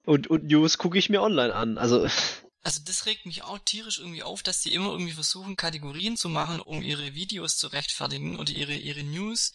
Und, 0.04 0.28
und 0.28 0.44
News 0.44 0.78
gucke 0.78 0.96
ich 0.96 1.10
mir 1.10 1.22
online 1.22 1.54
an. 1.54 1.76
Also 1.76 2.06
also 2.62 2.80
das 2.84 3.06
regt 3.06 3.26
mich 3.26 3.42
auch 3.42 3.58
tierisch 3.58 3.98
irgendwie 3.98 4.22
auf, 4.22 4.42
dass 4.42 4.60
die 4.60 4.72
immer 4.72 4.90
irgendwie 4.90 5.12
versuchen, 5.12 5.56
Kategorien 5.56 6.16
zu 6.16 6.28
machen, 6.28 6.60
um 6.60 6.82
ihre 6.82 7.14
Videos 7.14 7.56
zu 7.56 7.68
rechtfertigen 7.68 8.38
oder 8.38 8.52
ihre, 8.52 8.74
ihre 8.74 9.02
News. 9.02 9.52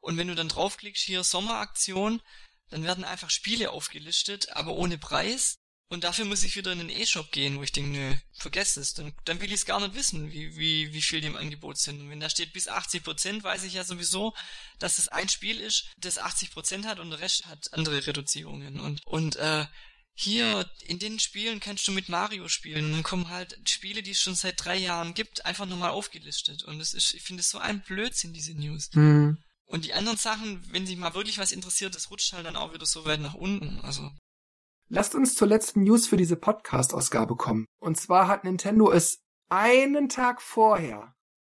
Und 0.00 0.16
wenn 0.16 0.28
du 0.28 0.34
dann 0.34 0.48
draufklickst, 0.48 1.02
hier 1.02 1.24
Sommeraktion, 1.24 2.22
dann 2.68 2.84
werden 2.84 3.04
einfach 3.04 3.30
Spiele 3.30 3.70
aufgelistet, 3.70 4.50
aber 4.50 4.72
ohne 4.72 4.98
Preis. 4.98 5.58
Und 5.88 6.02
dafür 6.02 6.24
muss 6.24 6.42
ich 6.42 6.56
wieder 6.56 6.72
in 6.72 6.78
den 6.78 6.90
E-Shop 6.90 7.30
gehen, 7.30 7.58
wo 7.58 7.62
ich 7.62 7.70
denke, 7.70 7.90
nö, 7.90 8.14
vergesst 8.32 8.76
es. 8.76 8.92
Dann, 8.94 9.14
dann 9.24 9.40
will 9.40 9.48
ich 9.48 9.60
es 9.60 9.66
gar 9.66 9.80
nicht 9.80 9.94
wissen, 9.94 10.32
wie, 10.32 10.56
wie, 10.56 10.92
wie 10.92 11.02
viel 11.02 11.20
die 11.20 11.28
im 11.28 11.36
Angebot 11.36 11.78
sind. 11.78 12.00
Und 12.00 12.10
wenn 12.10 12.18
da 12.18 12.28
steht 12.28 12.52
bis 12.52 12.68
80%, 12.68 13.04
Prozent, 13.04 13.44
weiß 13.44 13.62
ich 13.62 13.74
ja 13.74 13.84
sowieso, 13.84 14.34
dass 14.80 14.98
es 14.98 15.06
ein 15.08 15.28
Spiel 15.28 15.60
ist, 15.60 15.86
das 15.96 16.18
80 16.18 16.50
Prozent 16.50 16.86
hat 16.86 16.98
und 16.98 17.10
der 17.10 17.20
Rest 17.20 17.46
hat 17.46 17.72
andere 17.72 18.04
Reduzierungen. 18.04 18.80
Und, 18.80 19.06
und 19.06 19.36
äh, 19.36 19.66
hier, 20.18 20.66
in 20.86 20.98
den 20.98 21.18
Spielen 21.18 21.60
kannst 21.60 21.86
du 21.86 21.92
mit 21.92 22.08
Mario 22.08 22.48
spielen. 22.48 22.86
Und 22.86 22.92
dann 22.92 23.02
kommen 23.02 23.28
halt 23.28 23.60
Spiele, 23.68 24.02
die 24.02 24.12
es 24.12 24.20
schon 24.20 24.34
seit 24.34 24.64
drei 24.64 24.76
Jahren 24.76 25.12
gibt, 25.12 25.44
einfach 25.44 25.66
nochmal 25.66 25.90
aufgelistet. 25.90 26.64
Und 26.64 26.78
das 26.78 26.94
ist, 26.94 27.12
ich 27.12 27.22
finde 27.22 27.42
es 27.42 27.50
so 27.50 27.58
ein 27.58 27.82
Blödsinn, 27.82 28.32
diese 28.32 28.54
News. 28.54 28.88
Mhm. 28.94 29.36
Und 29.66 29.84
die 29.84 29.92
anderen 29.92 30.16
Sachen, 30.16 30.64
wenn 30.72 30.86
sich 30.86 30.96
mal 30.96 31.14
wirklich 31.14 31.36
was 31.36 31.52
interessiert, 31.52 31.94
das 31.94 32.10
rutscht 32.10 32.32
halt 32.32 32.46
dann 32.46 32.56
auch 32.56 32.72
wieder 32.72 32.86
so 32.86 33.04
weit 33.04 33.20
nach 33.20 33.34
unten. 33.34 33.78
Also. 33.82 34.10
Lasst 34.88 35.14
uns 35.14 35.34
zur 35.34 35.48
letzten 35.48 35.82
News 35.82 36.06
für 36.06 36.16
diese 36.16 36.36
Podcast-Ausgabe 36.36 37.36
kommen. 37.36 37.66
Und 37.78 37.98
zwar 37.98 38.26
hat 38.26 38.44
Nintendo 38.44 38.90
es 38.90 39.18
einen 39.50 40.08
Tag 40.08 40.40
vorher 40.40 41.14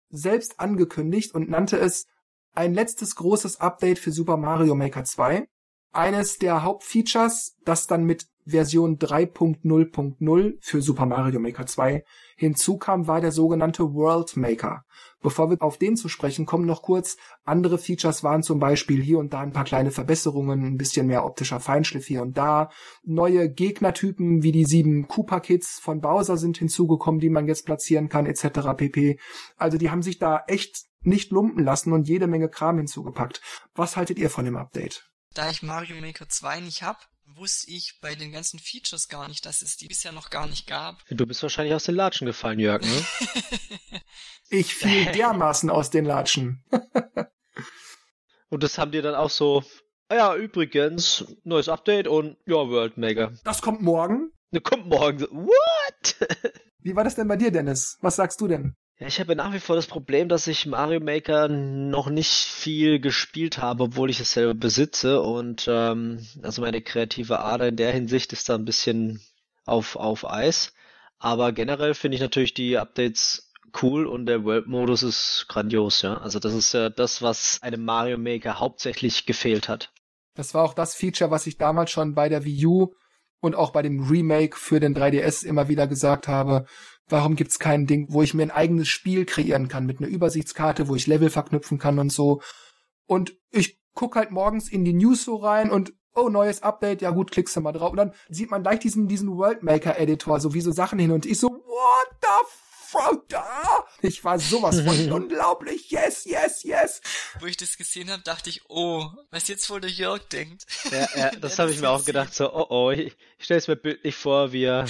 selbst 0.09 0.61
angekündigt 0.61 1.35
und 1.35 1.51
nannte 1.51 1.79
es 1.79 2.07
ein 2.53 2.73
letztes 2.73 3.17
großes 3.17 3.61
Update 3.61 3.99
für 3.99 4.13
Super 4.13 4.39
Mario 4.39 4.75
Maker 4.75 5.05
2. 5.05 5.47
Eines 5.93 6.39
der 6.39 6.63
Hauptfeatures, 6.63 7.57
das 7.65 7.87
dann 7.87 8.05
mit 8.05 8.27
Version 8.47 8.99
3.0.0 8.99 10.55
für 10.61 10.81
Super 10.81 11.07
Mario 11.07 11.41
Maker 11.41 11.67
2 11.67 12.05
hinzukam, 12.37 13.09
war 13.09 13.21
der 13.21 13.33
sogenannte 13.33 13.93
World 13.93 14.37
Maker. 14.37 14.85
Bevor 15.21 15.51
wir 15.51 15.61
auf 15.61 15.79
den 15.79 15.97
zu 15.97 16.09
sprechen 16.09 16.47
kommen, 16.47 16.67
noch 16.67 16.83
kurz, 16.83 17.17
andere 17.45 17.79
Features 17.79 18.23
waren 18.23 18.45
zum 18.45 18.61
Beispiel 18.61 19.03
hier 19.03 19.19
und 19.19 19.33
da 19.33 19.41
ein 19.41 19.53
paar 19.53 19.65
kleine 19.65 19.91
Verbesserungen, 19.91 20.65
ein 20.65 20.77
bisschen 20.77 21.09
mehr 21.09 21.25
optischer 21.25 21.59
Feinschliff 21.59 22.07
hier 22.07 22.23
und 22.23 22.37
da. 22.37 22.71
Neue 23.03 23.51
Gegnertypen 23.51 24.45
wie 24.45 24.53
die 24.53 24.65
sieben 24.65 25.09
Koopa-Kits 25.09 25.81
von 25.81 26.01
Bowser 26.01 26.37
sind 26.37 26.59
hinzugekommen, 26.59 27.21
die 27.21 27.31
man 27.31 27.49
jetzt 27.49 27.67
platzieren 27.67 28.09
kann, 28.09 28.27
etc. 28.27 28.77
pp. 28.77 29.19
Also 29.57 29.77
die 29.77 29.91
haben 29.91 30.03
sich 30.03 30.19
da 30.19 30.45
echt 30.47 30.85
nicht 31.03 31.33
lumpen 31.33 31.65
lassen 31.65 31.93
und 31.93 32.07
jede 32.07 32.29
Menge 32.29 32.49
Kram 32.49 32.77
hinzugepackt. 32.77 33.41
Was 33.75 33.97
haltet 33.97 34.19
ihr 34.19 34.31
von 34.31 34.45
dem 34.45 34.57
Update? 34.57 35.11
Da 35.37 35.51
ich 35.51 35.63
Mario 35.63 35.97
Maker 35.97 36.31
2 36.31 36.61
nicht 36.61 36.83
hab, 36.83 37.11
wusste 37.27 37.71
ich 37.71 37.99
bei 38.01 38.15
den 38.15 38.33
ganzen 38.33 38.59
Features 38.59 39.09
gar 39.09 39.29
nicht, 39.29 39.45
dass 39.45 39.61
es 39.61 39.77
die 39.77 39.87
bisher 39.87 40.11
noch 40.11 40.31
gar 40.31 40.47
nicht 40.47 40.67
gab. 40.67 41.05
Du 41.11 41.27
bist 41.27 41.43
wahrscheinlich 41.43 41.75
aus 41.75 41.85
den 41.85 41.95
Latschen 41.95 42.27
gefallen, 42.27 42.59
Jörg, 42.59 42.81
ne? 42.81 43.07
ich 44.49 44.75
fiel 44.75 45.05
dermaßen 45.13 45.69
aus 45.69 45.91
den 45.91 46.07
Latschen. 46.07 46.65
und 48.49 48.63
das 48.63 48.79
haben 48.79 48.93
die 48.93 49.03
dann 49.03 49.15
auch 49.15 49.29
so, 49.29 49.63
ah 50.09 50.15
ja, 50.15 50.37
übrigens, 50.37 51.27
neues 51.45 51.69
Update 51.69 52.09
und 52.09 52.39
ja, 52.47 52.55
World 52.55 52.97
Mega. 52.97 53.35
Das 53.45 53.61
kommt 53.61 53.83
morgen? 53.83 54.33
Ne, 54.53 54.63
kommt 54.63 54.87
morgen. 54.87 55.21
What? 55.33 56.17
Wie 56.79 56.97
war 56.97 57.05
das 57.05 57.15
denn 57.15 57.29
bei 57.29 57.37
dir, 57.37 57.51
Dennis? 57.51 57.99
Was 58.01 58.17
sagst 58.17 58.41
du 58.41 58.49
denn? 58.49 58.75
Ja, 58.99 59.09
ich 59.09 59.21
habe 59.21 59.37
nach 59.37 59.53
wie 59.53 59.61
vor 59.61 59.77
das 59.77 59.87
Problem, 59.87 60.29
dass 60.29 60.47
ich 60.47 60.65
Mario 60.65 61.01
Maker 61.01 61.49
noch 61.49 62.09
nicht 62.09 62.33
viel 62.33 62.99
gespielt 62.99 63.59
habe, 63.59 63.85
obwohl 63.85 64.09
ich 64.09 64.21
es 64.21 64.33
selber 64.33 64.55
besitze. 64.55 65.21
Und 65.21 65.67
ähm, 65.69 66.27
also 66.43 66.63
meine 66.63 66.81
kreative 66.81 67.41
Ader 67.41 67.69
in 67.69 67.77
der 67.77 67.93
Hinsicht 67.93 68.33
ist 68.33 68.49
da 68.49 68.55
ein 68.55 68.65
bisschen 68.65 69.21
auf, 69.67 69.97
auf 69.97 70.29
Eis. 70.29 70.73
Aber 71.19 71.53
generell 71.53 71.93
finde 71.93 72.15
ich 72.15 72.23
natürlich 72.23 72.55
die 72.55 72.79
Updates 72.79 73.53
cool 73.83 74.07
und 74.07 74.25
der 74.25 74.45
World-Modus 74.45 75.03
ist 75.03 75.47
grandios, 75.49 76.01
ja. 76.01 76.17
Also 76.19 76.39
das 76.39 76.55
ist 76.55 76.73
ja 76.73 76.89
das, 76.89 77.21
was 77.21 77.59
einem 77.63 77.85
Mario 77.85 78.17
Maker 78.17 78.61
hauptsächlich 78.61 79.27
gefehlt 79.27 79.69
hat. 79.69 79.93
Das 80.35 80.55
war 80.55 80.65
auch 80.65 80.73
das 80.73 80.95
Feature, 80.95 81.31
was 81.31 81.47
ich 81.47 81.59
damals 81.59 81.91
schon 81.91 82.15
bei 82.15 82.31
der 82.31 82.45
Wii 82.45 82.67
U 82.67 82.95
und 83.41 83.55
auch 83.55 83.73
bei 83.73 83.83
dem 83.83 84.09
Remake 84.09 84.57
für 84.57 84.81
den 84.81 84.97
3DS 84.97 85.45
immer 85.45 85.69
wieder 85.69 85.87
gesagt 85.87 86.29
habe. 86.29 86.67
Warum 87.09 87.37
gibt's 87.37 87.59
kein 87.59 87.87
Ding, 87.87 88.07
wo 88.11 88.23
ich 88.23 88.35
mir 88.35 88.43
ein 88.43 88.51
eigenes 88.51 88.89
Spiel 88.89 89.25
kreieren 89.25 89.69
kann 89.69 89.87
mit 89.87 89.99
einer 89.99 90.09
Übersichtskarte, 90.09 90.89
wo 90.89 90.97
ich 90.97 91.07
Level 91.07 91.31
verknüpfen 91.31 91.79
kann 91.79 91.99
und 91.99 92.11
so. 92.11 92.43
Und 93.07 93.37
ich 93.51 93.79
guck 93.95 94.17
halt 94.17 94.31
morgens 94.31 94.69
in 94.69 94.85
die 94.85 94.93
News 94.93 95.25
so 95.25 95.37
rein 95.37 95.71
und 95.71 95.93
oh, 96.15 96.29
neues 96.29 96.63
Update, 96.63 97.03
ja 97.03 97.11
gut, 97.11 97.31
klickst 97.31 97.55
du 97.57 97.61
mal 97.61 97.73
drauf. 97.73 97.91
Und 97.91 97.99
dann 97.99 98.15
sieht 98.29 98.51
man 98.51 98.63
gleich 98.63 98.81
diesen, 98.81 99.07
diesen 99.07 99.37
Worldmaker 99.37 99.99
Editor, 99.99 100.41
so 100.41 100.55
wie 100.55 100.61
so 100.61 100.73
Sachen 100.73 100.99
hin 100.99 101.13
und 101.13 101.27
ich 101.27 101.39
so, 101.39 101.49
what 101.49 102.09
the 102.23 102.29
Frau 102.89 103.17
da? 103.29 103.85
Ich 104.01 104.25
war 104.25 104.39
sowas 104.39 104.81
von 104.81 105.13
unglaublich. 105.13 105.91
Yes, 105.91 106.25
yes, 106.25 106.63
yes. 106.63 107.01
Wo 107.41 107.47
ich 107.47 107.57
das 107.57 107.77
gesehen 107.77 108.11
habe, 108.11 108.23
dachte 108.23 108.49
ich, 108.49 108.63
oh, 108.69 109.11
was 109.31 109.49
jetzt 109.49 109.69
wohl 109.71 109.81
der 109.81 109.91
Jörg 109.91 110.29
denkt. 110.29 110.67
Ja, 110.91 111.09
ja 111.17 111.31
das 111.31 111.59
habe 111.59 111.73
ich 111.73 111.81
mir 111.81 111.91
auch 111.91 112.05
gedacht, 112.05 112.35
so, 112.35 112.53
oh, 112.53 112.67
oh, 112.71 112.91
ich, 112.91 113.17
ich 113.39 113.45
stelle 113.45 113.59
es 113.59 113.69
mir 113.69 113.77
bildlich 113.77 114.15
vor, 114.15 114.53
wie 114.53 114.65
er 114.65 114.87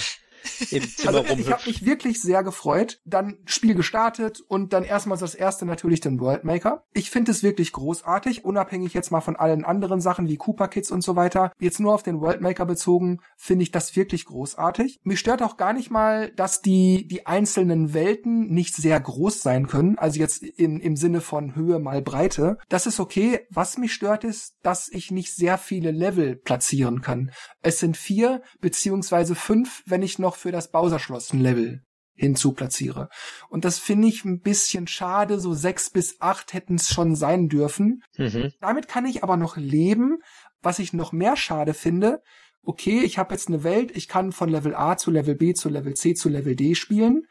im 0.71 0.87
Zimmer 0.87 1.19
also, 1.19 1.33
Ich 1.35 1.51
habe 1.51 1.63
mich 1.65 1.85
wirklich 1.85 2.21
sehr 2.21 2.43
gefreut. 2.43 2.99
Dann 3.05 3.37
Spiel 3.45 3.75
gestartet 3.75 4.41
und 4.47 4.73
dann 4.73 4.83
erstmals 4.83 5.21
das 5.21 5.35
erste 5.35 5.65
natürlich 5.65 6.01
den 6.01 6.19
World 6.19 6.43
Maker. 6.43 6.83
Ich 6.93 7.09
finde 7.09 7.31
es 7.31 7.43
wirklich 7.43 7.71
großartig, 7.71 8.45
unabhängig 8.45 8.93
jetzt 8.93 9.11
mal 9.11 9.21
von 9.21 9.35
allen 9.35 9.65
anderen 9.65 10.01
Sachen 10.01 10.27
wie 10.27 10.37
Cooper 10.37 10.67
Kids 10.67 10.91
und 10.91 11.01
so 11.01 11.15
weiter. 11.15 11.51
Jetzt 11.59 11.79
nur 11.79 11.93
auf 11.93 12.03
den 12.03 12.21
World 12.21 12.41
Maker 12.41 12.65
bezogen, 12.65 13.19
finde 13.35 13.63
ich 13.63 13.71
das 13.71 13.95
wirklich 13.95 14.25
großartig. 14.25 14.99
Mich 15.03 15.19
stört 15.19 15.41
auch 15.41 15.57
gar 15.57 15.73
nicht 15.73 15.91
mal, 15.91 16.31
dass 16.31 16.61
die, 16.61 17.07
die 17.07 17.25
einzelnen 17.25 17.93
Welten 17.93 18.47
nicht 18.47 18.75
sehr 18.75 18.99
groß 18.99 19.41
sein 19.41 19.67
können. 19.67 19.97
Also 19.97 20.19
jetzt 20.19 20.43
in, 20.43 20.79
im 20.79 20.95
Sinne 20.95 21.21
von 21.21 21.55
Höhe 21.55 21.79
mal 21.79 22.01
Breite. 22.01 22.57
Das 22.69 22.87
ist 22.87 22.99
okay. 22.99 23.47
Was 23.49 23.77
mich 23.77 23.93
stört 23.93 24.23
ist, 24.23 24.55
dass 24.63 24.89
ich 24.89 25.11
nicht 25.11 25.35
sehr 25.35 25.57
viele 25.57 25.91
Level 25.91 26.35
platzieren 26.35 27.01
kann. 27.01 27.31
Es 27.61 27.79
sind 27.79 27.97
vier 27.97 28.41
beziehungsweise 28.61 29.35
fünf, 29.35 29.83
wenn 29.85 30.01
ich 30.01 30.19
noch 30.19 30.35
für 30.37 30.51
das 30.51 30.71
Bowser-Schloss 30.71 31.33
ein 31.33 31.41
Level 31.41 31.81
hinzuplatziere. 32.13 33.09
Und 33.49 33.63
das 33.63 33.79
finde 33.79 34.07
ich 34.07 34.25
ein 34.25 34.39
bisschen 34.39 34.87
schade. 34.87 35.39
So 35.39 35.53
sechs 35.53 35.89
bis 35.89 36.19
acht 36.19 36.53
hätten 36.53 36.75
es 36.75 36.89
schon 36.89 37.15
sein 37.15 37.47
dürfen. 37.47 38.01
Mhm. 38.17 38.51
Damit 38.59 38.87
kann 38.87 39.05
ich 39.05 39.23
aber 39.23 39.37
noch 39.37 39.55
leben. 39.55 40.19
Was 40.61 40.79
ich 40.79 40.93
noch 40.93 41.11
mehr 41.11 41.37
schade 41.37 41.75
finde, 41.75 42.21
okay, 42.63 42.99
ich 42.99 43.17
habe 43.17 43.33
jetzt 43.33 43.47
eine 43.47 43.63
Welt, 43.63 43.95
ich 43.95 44.07
kann 44.07 44.31
von 44.31 44.49
Level 44.49 44.75
A 44.75 44.97
zu 44.97 45.09
Level 45.09 45.35
B 45.35 45.53
zu 45.53 45.69
Level 45.69 45.93
C 45.93 46.15
zu 46.15 46.27
Level 46.27 46.55
D 46.55 46.75
spielen, 46.75 47.23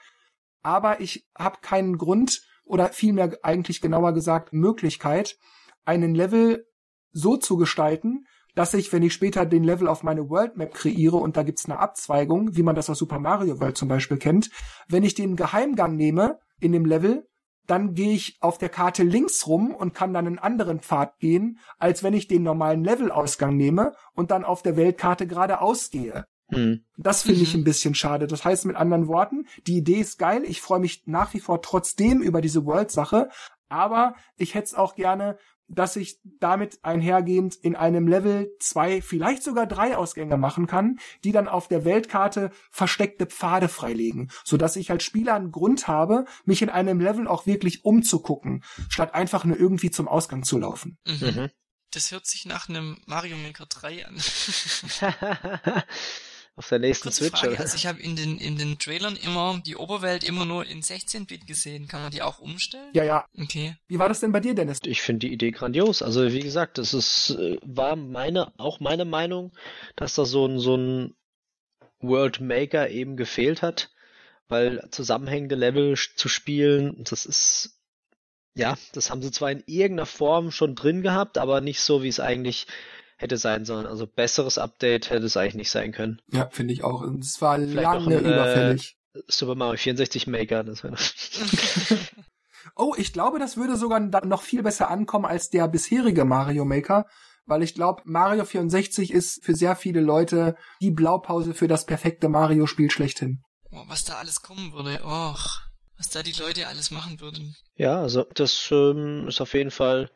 aber 0.62 1.01
ich 1.01 1.27
habe 1.37 1.59
keinen 1.61 1.99
Grund 1.99 2.42
oder 2.64 2.88
vielmehr 2.88 3.37
eigentlich 3.42 3.81
genauer 3.81 4.14
gesagt 4.14 4.53
Möglichkeit, 4.53 5.37
einen 5.85 6.14
Level 6.14 6.66
so 7.12 7.37
zu 7.37 7.57
gestalten, 7.57 8.25
dass 8.57 8.75
ich, 8.75 8.92
wenn 8.92 9.05
ich 9.05 9.12
später 9.12 9.47
den 9.47 9.62
Level 9.62 9.87
auf 9.87 10.03
meine 10.03 10.29
World 10.29 10.57
Map 10.57 10.75
kreiere 10.75 11.16
und 11.16 11.37
da 11.37 11.45
gibt's 11.45 11.66
eine 11.66 11.79
Abzweigung, 11.79 12.57
wie 12.57 12.64
man 12.64 12.75
das 12.75 12.90
aus 12.90 12.99
Super 12.99 13.21
Mario 13.21 13.61
World 13.61 13.77
zum 13.77 13.88
Beispiel 13.88 14.16
kennt, 14.16 14.51
wenn 14.88 15.05
ich 15.05 15.14
den 15.14 15.37
Geheimgang 15.37 15.95
nehme 15.95 16.40
in 16.59 16.73
dem 16.73 16.87
Level, 16.87 17.29
dann 17.66 17.95
gehe 17.95 18.12
ich 18.12 18.38
auf 18.40 18.59
der 18.59 18.71
Karte 18.71 19.03
links 19.03 19.47
rum 19.47 19.75
und 19.75 19.92
kann 19.92 20.14
dann 20.14 20.27
einen 20.27 20.38
anderen 20.38 20.81
Pfad 20.81 21.19
gehen, 21.19 21.59
als 21.79 22.03
wenn 22.03 22.14
ich 22.14 22.29
den 22.29 22.42
normalen 22.42 22.83
Levelausgang 22.83 23.57
nehme 23.57 23.92
und 24.14 24.31
dann 24.31 24.45
auf 24.45 24.62
der 24.62 24.77
Weltkarte 24.77 25.27
geradeaus 25.27 25.90
gehe. 25.90 26.25
Hm. 26.49 26.85
Das 26.97 27.23
finde 27.23 27.42
ich 27.42 27.55
mhm. 27.55 27.61
ein 27.61 27.64
bisschen 27.64 27.95
schade. 27.95 28.27
Das 28.27 28.45
heißt 28.45 28.66
mit 28.66 28.77
anderen 28.77 29.09
Worten, 29.09 29.47
die 29.66 29.79
Idee 29.79 30.01
ist 30.01 30.19
geil. 30.19 30.45
Ich 30.47 30.61
freue 30.61 30.81
mich 30.81 31.03
nach 31.07 31.35
wie 31.35 31.40
vor 31.40 31.61
trotzdem 31.61 32.23
über 32.23 32.40
diese 32.40 32.64
World-Sache. 32.64 33.29
Aber 33.69 34.14
ich 34.37 34.55
hätte 34.55 34.66
es 34.66 34.75
auch 34.75 34.95
gerne, 34.95 35.38
dass 35.69 35.97
ich 35.97 36.21
damit 36.25 36.79
einhergehend 36.83 37.57
in 37.57 37.77
einem 37.77 38.09
Level 38.09 38.51
zwei, 38.61 39.03
vielleicht 39.03 39.43
sogar 39.43 39.67
drei 39.67 39.97
Ausgänge 39.97 40.37
machen 40.37 40.67
kann, 40.67 40.99
die 41.25 41.33
dann 41.33 41.49
auf 41.49 41.69
der 41.69 41.85
Weltkarte 41.85 42.51
versteckte 42.71 43.27
Pfade 43.27 43.69
freilegen, 43.69 44.31
so 44.45 44.57
dass 44.57 44.77
ich 44.77 44.91
als 44.91 45.05
Spieler 45.05 45.35
einen 45.35 45.53
Grund 45.53 45.89
habe, 45.89 46.25
mich 46.45 46.63
in 46.63 46.71
einem 46.71 47.01
Level 47.01 47.27
auch 47.27 47.47
wirklich 47.47 47.85
umzugucken, 47.85 48.63
statt 48.89 49.15
einfach 49.15 49.45
nur 49.45 49.59
irgendwie 49.59 49.91
zum 49.91 50.09
Ausgang 50.09 50.43
zu 50.43 50.59
laufen. 50.59 50.99
Mhm. 51.07 51.27
mhm. 51.27 51.51
Das 51.93 52.11
hört 52.11 52.27
sich 52.27 52.45
nach 52.45 52.69
einem 52.69 52.99
Mario 53.07 53.37
Maker 53.39 53.65
3 53.65 54.07
an. 54.07 54.17
auf 56.57 56.71
der 56.71 56.79
nächsten 56.79 57.05
Kurze 57.05 57.25
Switch. 57.25 57.40
Frage. 57.40 57.59
Also 57.59 57.77
ich 57.77 57.87
habe 57.87 58.01
in 58.01 58.16
den 58.16 58.38
in 58.38 58.57
den 58.57 58.79
Trailern 58.79 59.16
immer 59.16 59.61
die 59.64 59.77
Oberwelt 59.77 60.25
immer 60.25 60.47
nur 60.47 60.64
in 60.66 60.83
16-Bit 60.83 61.47
gesehen. 61.47 61.87
Kann 61.87 62.03
man 62.03 62.11
die 62.11 62.23
auch 62.23 62.38
umstellen? 62.38 62.90
Ja, 62.95 63.05
ja. 63.05 63.27
Okay. 63.38 63.77
Wie 63.88 63.99
war 63.99 64.09
das 64.09 64.21
denn 64.21 64.33
bei 64.33 64.40
dir, 64.40 64.55
Dennis? 64.55 64.79
Ich 64.85 65.03
finde 65.03 65.27
die 65.27 65.33
Idee 65.33 65.51
grandios. 65.51 66.01
Also 66.03 66.33
wie 66.33 66.40
gesagt, 66.40 66.79
das 66.79 66.95
ist 66.95 67.31
äh, 67.31 67.59
war 67.62 67.95
meine 67.95 68.53
auch 68.59 68.81
meine 68.81 69.05
Meinung, 69.05 69.53
dass 69.97 70.14
da 70.14 70.25
so 70.25 70.47
ein 70.47 70.59
so 70.59 70.77
ein 70.77 71.14
World 72.01 72.40
Maker 72.40 72.88
eben 72.88 73.16
gefehlt 73.16 73.61
hat, 73.61 73.90
weil 74.49 74.87
zusammenhängende 74.90 75.57
Level 75.57 75.95
zu 75.97 76.29
spielen, 76.29 77.05
das 77.05 77.27
ist 77.27 77.77
ja, 78.55 78.79
das 78.95 79.11
haben 79.11 79.21
sie 79.21 79.31
zwar 79.31 79.51
in 79.51 79.62
irgendeiner 79.66 80.07
Form 80.07 80.51
schon 80.51 80.75
drin 80.75 81.03
gehabt, 81.03 81.37
aber 81.37 81.61
nicht 81.61 81.81
so, 81.81 82.03
wie 82.03 82.09
es 82.09 82.21
eigentlich 82.21 82.66
hätte 83.17 83.37
sein 83.37 83.65
sollen. 83.65 83.87
Also 83.87 84.07
besseres 84.07 84.59
Update 84.59 85.11
hätte 85.11 85.27
es 85.27 85.37
eigentlich 85.37 85.55
nicht 85.55 85.71
sein 85.71 85.93
können. 85.93 86.21
Ja, 86.29 86.49
finde 86.51 86.73
ich 86.75 86.85
auch. 86.85 87.03
Es 87.03 87.41
war 87.41 87.57
Vielleicht 87.57 87.75
lange 87.75 88.17
ein, 88.19 88.25
äh, 88.25 88.33
überfällig. 88.33 88.97
Äh, 89.15 89.21
Super 89.29 89.55
Mario 89.55 89.79
64 89.79 90.27
Maker, 90.27 90.63
das 90.63 90.85
wäre 90.85 90.97
Oh, 92.77 92.95
ich 92.99 93.13
glaube, 93.13 93.39
das 93.39 93.57
würde 93.57 93.77
sogar 93.77 94.01
noch 94.01 94.43
viel 94.43 94.63
besser 94.63 94.91
ankommen 94.91 95.25
als 95.25 95.49
der 95.49 95.67
bisherige 95.69 96.27
Mario 96.27 96.67
Maker, 96.67 97.07
weil 97.47 97.63
ich 97.63 97.75
glaube, 97.75 98.03
Mario 98.05 98.45
64 98.45 99.13
ist 99.13 99.43
für 99.43 99.55
sehr 99.55 99.77
viele 99.77 100.01
Leute 100.01 100.57
die 100.83 100.91
Blaupause 100.91 101.55
für 101.55 101.69
das 101.69 101.87
perfekte 101.87 102.29
Mario-Spiel 102.29 102.91
schlechthin. 102.91 103.43
Oh, 103.71 103.85
was 103.87 104.05
da 104.05 104.17
alles 104.17 104.43
kommen 104.43 104.73
würde, 104.73 105.01
och, 105.05 105.63
was 105.97 106.11
da 106.11 106.23
die 106.23 106.33
Leute 106.33 106.67
alles 106.67 106.91
machen 106.91 107.21
würden. 107.21 107.57
Ja, 107.77 108.01
also 108.01 108.25
das 108.35 108.69
ähm, 108.71 109.27
ist 109.29 109.41
auf 109.41 109.55
jeden 109.55 109.71
Fall 109.71 110.11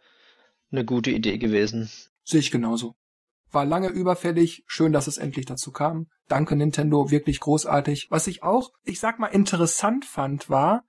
eine 0.71 0.85
gute 0.85 1.11
Idee 1.11 1.39
gewesen. 1.39 1.91
Sehe 2.31 2.41
ich 2.41 2.53
genauso. 2.53 2.95
War 3.51 3.65
lange 3.65 3.89
überfällig, 3.89 4.63
schön, 4.69 4.93
dass 4.93 5.09
es 5.09 5.19
endlich 5.19 5.47
dazu 5.47 5.73
kam. 5.73 6.07
Danke 6.29 6.55
Nintendo, 6.55 7.11
wirklich 7.11 7.41
großartig. 7.41 8.07
Was 8.11 8.29
ich 8.29 8.45
auch, 8.45 8.71
ich 8.85 9.01
sag 9.01 9.19
mal, 9.19 9.27
interessant 9.27 10.05
fand, 10.05 10.49
war, 10.49 10.85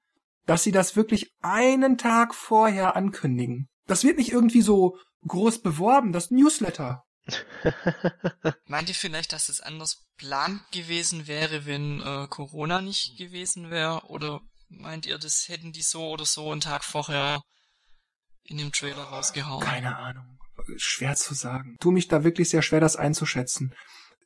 dass 0.46 0.62
sie 0.62 0.72
das 0.72 0.96
wirklich 0.96 1.34
einen 1.42 1.98
Tag 1.98 2.36
vorher 2.36 2.96
ankündigen. 2.96 3.70
Das 3.88 4.04
wird 4.04 4.20
nicht 4.20 4.32
irgendwie 4.32 4.62
so 4.62 4.98
groß 5.28 5.64
beworben, 5.64 6.12
das 6.12 6.30
Newsletter. 6.30 7.04
Meint 8.66 8.90
ihr 8.90 8.96
vielleicht, 8.96 9.34
dass 9.34 9.50
es 9.50 9.62
anders 9.62 10.06
plant 10.18 10.62
gewesen 10.72 11.26
wäre, 11.26 11.66
wenn 11.66 12.02
äh, 12.02 12.28
Corona 12.28 12.82
nicht 12.82 13.18
gewesen 13.18 13.72
wäre? 13.72 14.06
Oder 14.06 14.42
meint 14.70 15.08
ihr, 15.08 15.18
das 15.18 15.48
hätten 15.48 15.72
die 15.72 15.82
so 15.82 16.10
oder 16.10 16.26
so 16.26 16.52
einen 16.52 16.62
Tag 16.62 16.84
vorher 16.84 17.42
in 18.44 18.60
dem 18.60 18.72
Trailer 18.72 19.04
rausgehauen? 19.04 19.64
Keine 19.64 19.98
Ahnung. 19.98 20.41
Schwer 20.78 21.16
zu 21.16 21.34
sagen. 21.34 21.78
Tu 21.80 21.92
mich 21.92 22.08
da 22.08 22.24
wirklich 22.24 22.50
sehr 22.50 22.62
schwer, 22.62 22.80
das 22.80 22.96
einzuschätzen. 22.96 23.74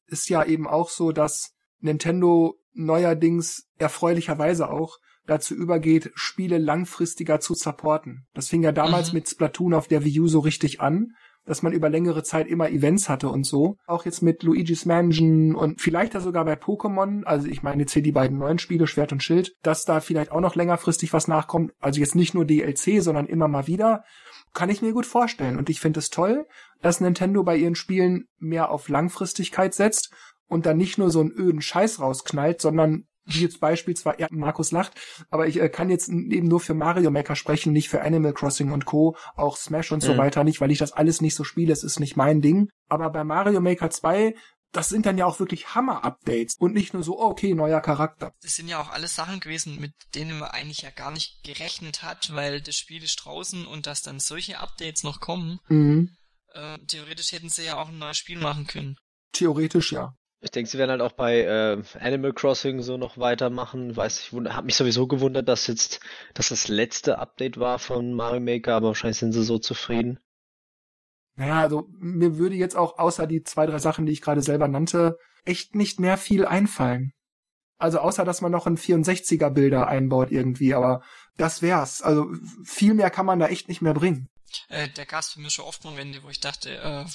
Ist 0.08 0.30
ja 0.30 0.44
eben 0.44 0.68
auch 0.68 0.90
so, 0.90 1.12
dass 1.12 1.54
Nintendo 1.80 2.56
neuerdings 2.74 3.68
erfreulicherweise 3.78 4.70
auch 4.70 4.98
dazu 5.26 5.56
übergeht, 5.56 6.12
Spiele 6.14 6.58
langfristiger 6.58 7.40
zu 7.40 7.56
supporten. 7.56 8.26
Das 8.34 8.50
fing 8.50 8.64
ja 8.64 8.72
damals 8.72 9.12
mhm. 9.12 9.20
mit 9.20 9.30
Splatoon 9.30 9.74
auf 9.74 9.88
der 9.88 10.04
Wii 10.04 10.22
U 10.22 10.28
so 10.28 10.40
richtig 10.40 10.82
an, 10.82 11.14
dass 11.46 11.62
man 11.62 11.74
über 11.74 11.90
längere 11.90 12.24
Zeit 12.24 12.48
immer 12.48 12.70
Events 12.70 13.08
hatte 13.08 13.30
und 13.30 13.46
so. 13.46 13.78
Auch 13.86 14.06
jetzt 14.06 14.22
mit 14.22 14.44
Luigi's 14.44 14.86
Mansion 14.86 15.56
und 15.56 15.82
vielleicht 15.82 16.14
ja 16.14 16.20
sogar 16.20 16.44
bei 16.46 16.54
Pokémon, 16.54 17.24
also 17.24 17.48
ich 17.48 17.64
meine 17.64 17.84
jetzt 17.84 17.94
hier 17.94 18.02
die 18.02 18.12
beiden 18.12 18.38
neuen 18.38 18.60
Spiele, 18.60 18.88
Schwert 18.88 19.12
und 19.12 19.24
Schild, 19.24 19.54
dass 19.62 19.84
da 19.84 20.00
vielleicht 20.00 20.32
auch 20.32 20.42
noch 20.42 20.56
längerfristig 20.56 21.14
was 21.14 21.28
nachkommt. 21.28 21.72
Also 21.80 22.00
jetzt 22.00 22.16
nicht 22.16 22.34
nur 22.34 22.46
DLC, 22.46 23.02
sondern 23.02 23.28
immer 23.28 23.48
mal 23.48 23.68
wieder. 23.68 24.04
Kann 24.56 24.70
ich 24.70 24.82
mir 24.82 24.94
gut 24.94 25.06
vorstellen. 25.06 25.58
Und 25.60 25.70
ich 25.70 25.80
finde 25.80 26.00
es 26.00 26.10
toll, 26.10 26.48
dass 26.82 27.02
Nintendo 27.02 27.44
bei 27.44 27.58
ihren 27.58 27.76
Spielen 27.76 28.28
mehr 28.40 28.72
auf 28.72 28.90
Langfristigkeit 28.90 29.76
setzt 29.76 30.12
und 30.48 30.66
dann 30.66 30.78
nicht 30.78 30.98
nur 30.98 31.12
so 31.12 31.20
einen 31.20 31.32
öden 31.32 31.62
Scheiß 31.62 32.00
rausknallt, 32.00 32.62
sondern 32.62 33.06
wie 33.26 33.42
jetzt 33.42 33.60
beispielsweise, 33.60 34.22
ja, 34.22 34.28
Markus 34.30 34.72
lacht, 34.72 34.94
aber 35.30 35.48
ich 35.48 35.60
äh, 35.60 35.68
kann 35.70 35.90
jetzt 35.90 36.10
eben 36.10 36.48
nur 36.48 36.60
für 36.60 36.76
Mario 36.76 37.10
Maker 37.10 37.36
sprechen, 37.36 37.74
nicht 37.74 37.90
für 37.90 38.02
Animal 38.02 38.34
Crossing 38.34 38.72
und 38.72 38.86
Co., 38.86 39.18
auch 39.36 39.58
Smash 39.58 39.92
und 39.92 40.04
mhm. 40.04 40.08
so 40.08 40.18
weiter 40.18 40.44
nicht, 40.44 40.62
weil 40.62 40.72
ich 40.72 40.78
das 40.78 40.94
alles 40.94 41.22
nicht 41.22 41.36
so 41.36 41.44
spiele, 41.44 41.74
es 41.74 41.84
ist 41.84 42.00
nicht 42.00 42.16
mein 42.16 42.42
Ding. 42.42 42.70
Aber 42.88 43.10
bei 43.10 43.24
Mario 43.24 43.62
Maker 43.62 43.90
2 43.90 44.36
das 44.72 44.90
sind 44.90 45.06
dann 45.06 45.18
ja 45.18 45.26
auch 45.26 45.40
wirklich 45.40 45.74
Hammer-Updates 45.74 46.58
und 46.60 46.74
nicht 46.74 46.94
nur 46.94 47.04
so, 47.04 47.20
oh, 47.20 47.30
okay, 47.30 47.54
neuer 47.54 47.82
Charakter. 47.82 48.34
Das 48.42 48.56
sind 48.56 48.68
ja 48.68 48.82
auch 48.82 48.90
alles 48.90 49.16
Sachen 49.16 49.40
gewesen, 49.40 49.80
mit 49.80 49.94
denen 50.14 50.40
man 50.40 50.50
eigentlich 50.50 50.82
ja 50.82 50.90
gar 50.90 51.12
nicht 51.12 51.44
gerechnet 51.44 52.04
hat, 52.04 52.34
weil 52.36 52.62
das 52.62 52.76
Spiel 52.76 53.04
ist 53.04 53.16
draußen 53.24 53.66
und 53.66 53.88
dass 53.88 54.02
dann 54.02 54.20
solche 54.20 54.60
Updates 54.60 55.04
noch 55.04 55.20
kommen. 55.20 55.60
Mhm. 55.70 56.10
Äh, 56.54 56.78
theoretisch 56.88 57.32
hätten 57.32 57.50
sie 57.50 57.64
ja 57.64 57.78
auch 57.78 57.90
ein 57.90 58.00
neues 58.00 58.18
Spiel 58.18 58.40
machen 58.40 58.68
können. 58.68 58.98
Theoretisch 59.32 59.92
ja. 59.92 60.14
Ich 60.42 60.52
denke, 60.52 60.70
sie 60.70 60.78
werden 60.78 60.92
halt 60.92 61.02
auch 61.02 61.14
bei 61.14 61.40
äh, 61.40 61.82
Animal 62.00 62.34
Crossing 62.34 62.82
so 62.82 62.98
noch 62.98 63.18
weitermachen. 63.18 63.96
Weiß 63.96 64.20
ich, 64.20 64.32
habe 64.32 64.66
mich 64.66 64.76
sowieso 64.76 65.08
gewundert, 65.08 65.48
dass 65.48 65.66
jetzt, 65.68 66.02
dass 66.34 66.50
das 66.50 66.68
letzte 66.68 67.18
Update 67.18 67.60
war 67.60 67.80
von 67.80 68.14
Mario 68.14 68.42
Maker, 68.42 68.76
aber 68.76 68.90
wahrscheinlich 68.90 69.18
sind 69.18 69.32
sie 69.32 69.44
so 69.44 69.58
zufrieden. 69.58 70.20
Naja, 71.36 71.62
also 71.62 71.90
mir 72.00 72.38
würde 72.38 72.56
jetzt 72.56 72.76
auch 72.76 72.98
außer 72.98 73.28
die 73.28 73.44
zwei, 73.44 73.66
drei 73.66 73.80
Sachen, 73.80 74.06
die 74.06 74.14
ich 74.14 74.22
gerade 74.22 74.42
selber 74.42 74.68
nannte, 74.68 75.18
echt 75.44 75.76
nicht 75.76 76.00
mehr 76.00 76.18
viel 76.18 76.46
einfallen. 76.46 77.12
Also 77.78 78.00
außer, 78.00 78.24
dass 78.24 78.42
man 78.42 78.52
noch 78.52 78.68
ein 78.68 78.78
64er 78.78 79.50
Bilder 79.50 79.88
einbaut 79.88 80.32
irgendwie, 80.32 80.74
aber 80.74 81.04
das 81.38 81.62
wär's. 81.62 82.02
Also 82.02 82.32
viel 82.64 82.94
mehr 82.94 83.10
kann 83.10 83.26
man 83.26 83.40
da 83.40 83.48
echt 83.48 83.68
nicht 83.68 83.82
mehr 83.82 83.94
bringen. 83.94 84.30
Äh, 84.70 84.88
der 84.90 85.06
gab's 85.06 85.34
für 85.34 85.42
mich 85.42 85.54
schon 85.54 85.66
oft 85.66 85.84
Momente, 85.84 86.24
wo 86.24 86.30
ich 86.30 86.40
dachte, 86.40 86.78
äh, 86.78 87.06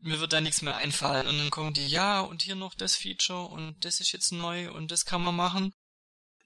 mir 0.00 0.20
wird 0.20 0.32
da 0.32 0.40
nichts 0.40 0.62
mehr 0.62 0.76
einfallen. 0.76 1.26
Und 1.26 1.38
dann 1.38 1.50
kommen 1.50 1.72
die, 1.72 1.86
ja, 1.86 2.20
und 2.20 2.42
hier 2.42 2.54
noch 2.54 2.74
das 2.74 2.94
Feature 2.94 3.48
und 3.48 3.84
das 3.84 4.00
ist 4.00 4.12
jetzt 4.12 4.32
neu 4.32 4.70
und 4.70 4.92
das 4.92 5.04
kann 5.04 5.22
man 5.22 5.34
machen. 5.34 5.72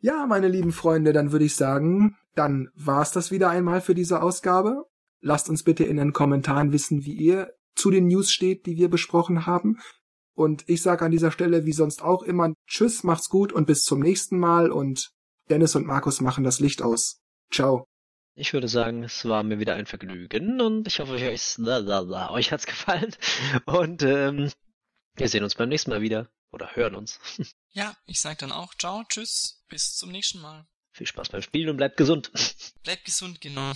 Ja, 0.00 0.26
meine 0.26 0.48
lieben 0.48 0.72
Freunde, 0.72 1.12
dann 1.12 1.32
würde 1.32 1.44
ich 1.44 1.56
sagen, 1.56 2.16
dann 2.34 2.68
war's 2.74 3.10
das 3.10 3.30
wieder 3.30 3.50
einmal 3.50 3.80
für 3.80 3.94
diese 3.96 4.22
Ausgabe. 4.22 4.84
Lasst 5.20 5.48
uns 5.48 5.64
bitte 5.64 5.84
in 5.84 5.96
den 5.96 6.12
Kommentaren 6.12 6.72
wissen, 6.72 7.04
wie 7.04 7.14
ihr 7.14 7.54
zu 7.74 7.90
den 7.90 8.06
News 8.06 8.30
steht, 8.30 8.66
die 8.66 8.76
wir 8.76 8.88
besprochen 8.88 9.46
haben. 9.46 9.78
Und 10.34 10.68
ich 10.68 10.82
sage 10.82 11.04
an 11.04 11.10
dieser 11.10 11.32
Stelle, 11.32 11.66
wie 11.66 11.72
sonst 11.72 12.02
auch 12.02 12.22
immer, 12.22 12.54
tschüss, 12.66 13.02
macht's 13.02 13.28
gut 13.28 13.52
und 13.52 13.66
bis 13.66 13.82
zum 13.82 14.00
nächsten 14.00 14.38
Mal 14.38 14.70
und 14.70 15.10
Dennis 15.50 15.74
und 15.74 15.86
Markus 15.86 16.20
machen 16.20 16.44
das 16.44 16.60
Licht 16.60 16.82
aus. 16.82 17.20
Ciao. 17.50 17.84
Ich 18.34 18.52
würde 18.52 18.68
sagen, 18.68 19.02
es 19.02 19.24
war 19.24 19.42
mir 19.42 19.58
wieder 19.58 19.74
ein 19.74 19.86
Vergnügen 19.86 20.60
und 20.60 20.86
ich 20.86 21.00
hoffe, 21.00 21.14
euch, 21.14 21.58
euch 21.58 22.52
hat's 22.52 22.66
gefallen. 22.66 23.12
Und 23.66 24.02
ähm, 24.04 24.52
wir 25.16 25.28
sehen 25.28 25.42
uns 25.42 25.56
beim 25.56 25.68
nächsten 25.68 25.90
Mal 25.90 26.02
wieder. 26.02 26.30
Oder 26.52 26.74
hören 26.76 26.94
uns. 26.94 27.20
Ja, 27.72 27.94
ich 28.06 28.20
sag 28.20 28.38
dann 28.38 28.50
auch 28.50 28.74
ciao, 28.74 29.04
tschüss, 29.08 29.62
bis 29.68 29.94
zum 29.94 30.10
nächsten 30.10 30.40
Mal. 30.40 30.66
Viel 30.90 31.06
Spaß 31.06 31.28
beim 31.28 31.42
Spielen 31.42 31.68
und 31.68 31.76
bleibt 31.76 31.96
gesund. 31.96 32.32
Bleibt 32.82 33.04
gesund, 33.04 33.40
genau. 33.40 33.72